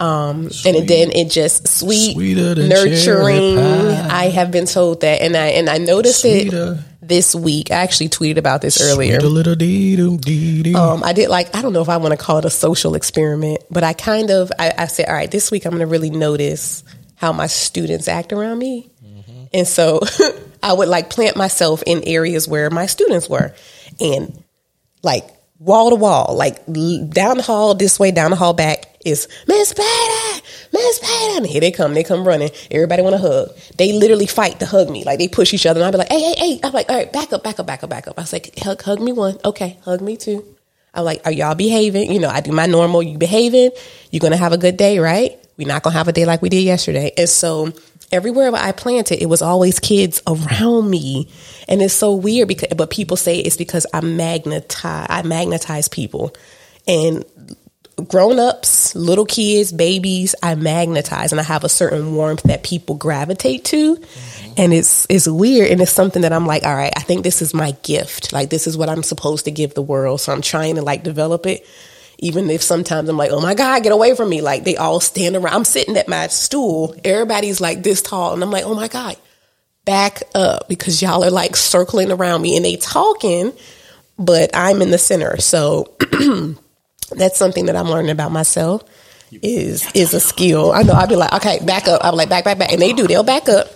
[0.00, 3.58] Um, and then it just sweet, Sweeter nurturing.
[3.58, 6.78] I have been told that, and I and I noticed Sweeter.
[6.80, 7.70] it this week.
[7.70, 9.20] I actually tweeted about this earlier.
[9.20, 10.74] Sweet little dee doo dee dee.
[10.74, 12.94] Um, I did like I don't know if I want to call it a social
[12.94, 15.86] experiment, but I kind of I, I said, all right, this week I'm going to
[15.86, 16.82] really notice
[17.16, 18.90] how my students act around me,
[19.52, 20.00] and so
[20.62, 23.54] I would like plant myself in areas where my students were,
[24.00, 24.42] and
[25.02, 25.24] like
[25.58, 29.72] wall to wall, like down the hall this way, down the hall back is Miss
[29.72, 30.42] Patty,
[30.72, 31.36] Miss Patty.
[31.36, 32.50] And here they come, they come running.
[32.70, 33.50] Everybody want to hug.
[33.76, 35.80] They literally fight to hug me, like they push each other.
[35.80, 36.60] And I'd be like, hey, hey, hey.
[36.62, 38.18] I'm like, all right, back up, back up, back up, back up.
[38.18, 40.44] I was like, hug, hug me one, okay, hug me two.
[40.92, 42.10] I'm like, are y'all behaving?
[42.10, 43.02] You know, I do my normal.
[43.02, 43.70] You behaving?
[44.10, 45.38] You're gonna have a good day, right?
[45.56, 47.12] We're not gonna have a day like we did yesterday.
[47.16, 47.72] And so
[48.10, 51.28] everywhere I planted, it was always kids around me,
[51.68, 52.68] and it's so weird because.
[52.76, 55.06] But people say it's because I magnetize.
[55.08, 56.34] I magnetize people,
[56.86, 57.24] and
[58.08, 62.94] grown ups, little kids, babies, I magnetize and I have a certain warmth that people
[62.96, 63.96] gravitate to.
[63.96, 64.52] Mm-hmm.
[64.56, 67.42] And it's it's weird and it's something that I'm like, all right, I think this
[67.42, 68.32] is my gift.
[68.32, 70.20] Like this is what I'm supposed to give the world.
[70.20, 71.66] So I'm trying to like develop it.
[72.20, 74.40] Even if sometimes I'm like, oh my God, get away from me.
[74.42, 75.54] Like they all stand around.
[75.54, 76.94] I'm sitting at my stool.
[77.04, 78.34] Everybody's like this tall.
[78.34, 79.16] And I'm like, oh my God,
[79.84, 83.52] back up because y'all are like circling around me and they talking,
[84.18, 85.40] but I'm in the center.
[85.40, 85.96] So
[87.10, 88.84] that's something that I'm learning about myself
[89.32, 90.72] is is a skill.
[90.72, 92.04] I know I'd be like, okay, back up.
[92.04, 92.72] I'm like, back, back, back.
[92.72, 93.68] And they do, they'll back up.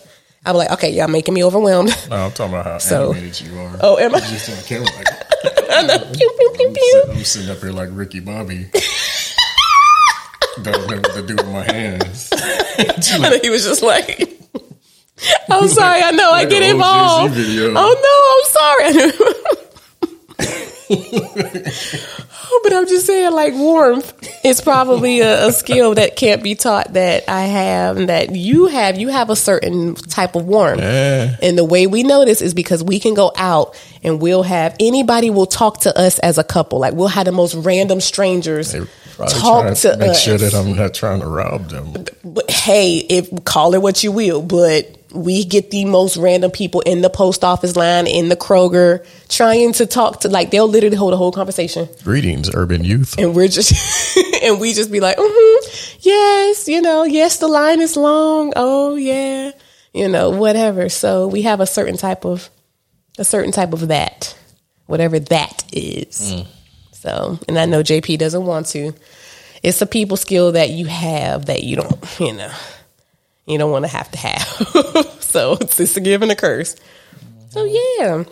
[0.46, 1.90] I'm like, okay, y'all making me overwhelmed.
[2.10, 3.76] no, I'm talking about how So- animated you are.
[3.80, 4.20] Oh, am I?
[4.20, 5.08] Just on camera like,
[5.70, 5.98] I know.
[5.98, 7.02] Pew, pew, pew, I'm, pew.
[7.10, 8.68] I'm sitting up here like Ricky Bobby.
[10.62, 12.30] Don't know what to do with my hands.
[13.20, 14.18] Know he was just like,
[15.48, 16.02] I'm sorry.
[16.02, 17.34] I know I get involved.
[17.36, 19.12] Oh no, I'm sorry.
[22.62, 26.94] But I'm just saying, like warmth is probably a, a skill that can't be taught
[26.94, 28.98] that I have and that you have.
[28.98, 31.36] You have a certain type of warmth, Yeah.
[31.42, 34.76] and the way we know this is because we can go out and we'll have
[34.80, 36.78] anybody will talk to us as a couple.
[36.78, 38.80] Like we'll have the most random strangers They
[39.18, 40.22] talk trying to make us.
[40.22, 41.92] sure that I'm not trying to rob them.
[42.24, 46.80] But hey, if call it what you will, but we get the most random people
[46.80, 50.96] in the post office line, in the Kroger, trying to talk to like they'll literally
[50.96, 53.16] hold a whole conversation, Greetings, urban youth.
[53.18, 57.80] and we're just and we just be like, mm-hmm, yes, you know, yes, the line
[57.80, 58.52] is long.
[58.56, 59.52] Oh yeah,
[59.92, 60.88] you know, whatever.
[60.88, 62.50] So we have a certain type of
[63.16, 64.36] a certain type of that,
[64.86, 66.34] whatever that is.
[66.92, 68.92] So, and I know JP doesn't want to.
[69.62, 72.50] It's a people skill that you have that you don't, you know,
[73.46, 75.16] you don't want to have to have.
[75.20, 76.76] so it's, it's a give and a curse.
[77.50, 78.24] So yeah.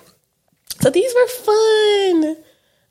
[0.80, 2.36] So these were fun.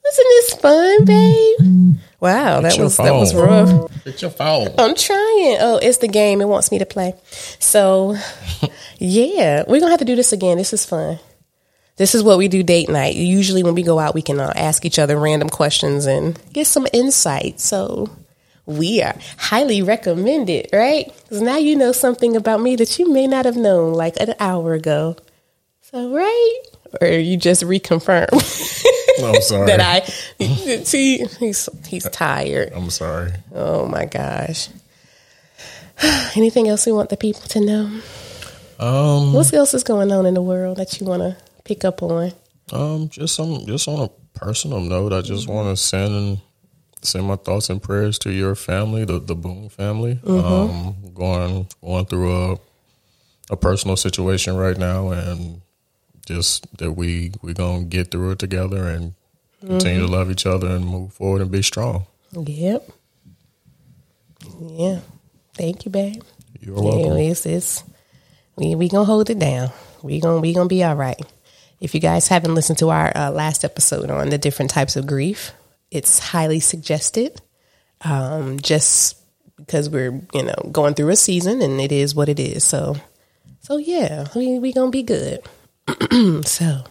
[0.03, 1.95] Wasn't this fun, babe?
[2.19, 3.91] Wow, that was that was rough.
[4.05, 4.69] It's your phone.
[4.77, 5.57] I'm trying.
[5.59, 6.41] Oh, it's the game.
[6.41, 7.13] It wants me to play.
[7.59, 8.15] So,
[8.99, 10.57] yeah, we're gonna have to do this again.
[10.57, 11.19] This is fun.
[11.97, 13.15] This is what we do date night.
[13.15, 16.65] Usually, when we go out, we can uh, ask each other random questions and get
[16.65, 17.59] some insight.
[17.59, 18.09] So,
[18.65, 21.05] we are highly recommended, right?
[21.23, 24.33] Because now you know something about me that you may not have known like an
[24.39, 25.15] hour ago.
[25.81, 26.59] So, right?
[27.01, 28.27] Or you just reconfirm
[29.23, 29.65] I'm sorry.
[29.67, 29.99] that I
[30.83, 32.71] see he's he's tired.
[32.73, 33.31] I'm sorry.
[33.53, 34.69] Oh my gosh.
[36.35, 38.01] Anything else we want the people to know?
[38.79, 42.01] Um, What else is going on in the world that you want to pick up
[42.01, 42.31] on?
[42.73, 46.39] um, just some, just on a personal note, I just want to send
[47.01, 50.19] send my thoughts and prayers to your family, the the Boone family.
[50.25, 52.57] Um, going going through a
[53.49, 55.61] a personal situation right now, and
[56.25, 59.13] just that we we gonna get through it together and
[59.59, 62.05] continue to love each other and move forward and be strong.
[62.31, 62.89] Yep.
[64.59, 64.99] Yeah.
[65.53, 66.21] Thank you, babe.
[66.59, 67.17] You're welcome.
[67.17, 67.83] Yeah, it's, it's
[68.55, 69.71] we we gonna hold it down.
[70.01, 71.21] We gonna we gonna be all right.
[71.79, 75.07] If you guys haven't listened to our uh, last episode on the different types of
[75.07, 75.51] grief,
[75.91, 77.39] it's highly suggested.
[78.03, 79.17] Um, just
[79.57, 82.63] because we're you know going through a season and it is what it is.
[82.63, 82.95] So
[83.59, 85.43] so yeah, we we gonna be good.
[86.45, 86.83] so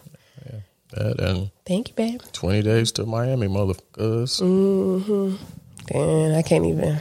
[0.93, 2.21] That and thank you, babe.
[2.33, 4.41] twenty days to Miami, motherfuckers.
[5.93, 7.01] And I can't even.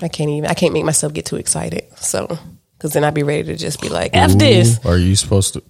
[0.00, 0.48] I can't even.
[0.48, 1.84] I can't make myself get too excited.
[1.96, 2.38] So,
[2.76, 5.62] because then I'd be ready to just be like, "F this." Are you supposed to?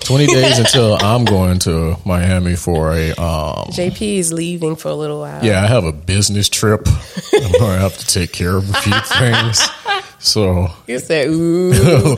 [0.00, 3.66] Twenty days until I'm going to Miami for a um.
[3.70, 5.44] JP is leaving for a little while.
[5.44, 6.86] Yeah, I have a business trip.
[7.34, 9.60] I'm gonna have to take care of a few things.
[10.20, 11.72] So You said, "Ooh."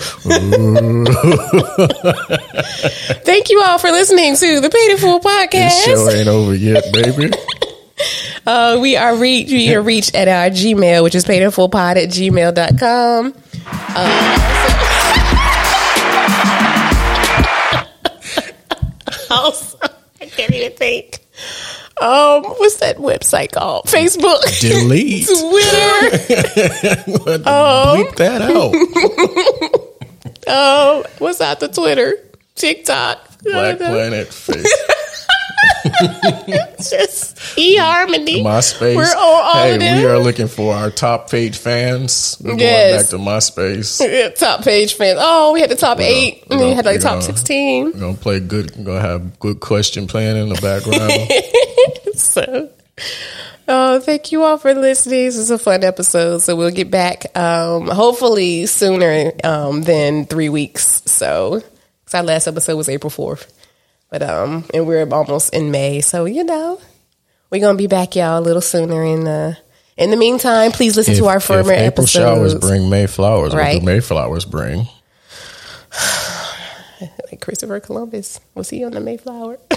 [3.25, 5.85] Thank you all for listening to the Paid in Full this podcast.
[5.85, 7.31] show ain't over yet, baby.
[8.47, 9.51] Uh, we are reached.
[9.53, 13.35] We are reached at our Gmail, which is paidinfullpod at gmail.com.
[13.67, 14.60] Uh,
[19.31, 19.79] also,
[20.21, 21.19] I can't even think.
[22.01, 23.87] Um, what's that website called?
[23.87, 25.27] Facebook, Delete.
[25.27, 26.17] Twitter.
[27.45, 28.75] Bleep that out.
[30.49, 32.15] Um, what's out the Twitter?
[32.55, 33.43] TikTok.
[33.43, 34.29] Black Planet,
[35.83, 38.43] face, Just eHarmony.
[38.43, 38.97] MySpace.
[38.97, 42.37] We're on all hey, we are looking for our top page fans.
[42.41, 43.11] We're Yes.
[43.13, 44.01] going back to MySpace.
[44.11, 45.19] Yeah, top page fans.
[45.21, 47.87] Oh, we had the top eight, and then you had like top gonna- sixteen.
[47.93, 48.75] We're gonna play good.
[48.77, 51.13] We're gonna have good question playing in the background.
[52.21, 52.69] So,
[53.67, 55.25] oh, thank you all for listening.
[55.25, 56.39] This is a fun episode.
[56.43, 61.03] So we'll get back, um, hopefully sooner um, than three weeks.
[61.07, 61.61] So,
[62.05, 63.51] 'cause our last episode was April fourth,
[64.11, 66.01] but um, and we're almost in May.
[66.01, 66.81] So you know,
[67.51, 69.03] we're gonna be back, y'all, a little sooner.
[69.05, 69.57] In the
[69.97, 72.13] in the meantime, please listen to our former if April episodes.
[72.13, 73.75] showers bring May flowers, Right.
[73.75, 74.87] what do May flowers bring?
[77.31, 78.41] like Christopher Columbus.
[78.55, 79.59] Was he on the Mayflower?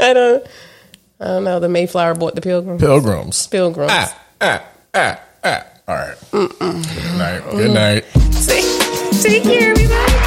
[0.00, 0.46] I don't.
[1.20, 1.58] I don't know.
[1.60, 2.78] The Mayflower bought the Pilgrim.
[2.78, 3.48] Pilgrims.
[3.48, 3.90] Pilgrims.
[3.92, 4.64] Ah, ah,
[4.94, 5.64] ah, ah.
[5.88, 6.16] All right.
[6.30, 7.50] Good night.
[7.50, 8.04] Good night.
[8.46, 10.17] Take, take care, everybody.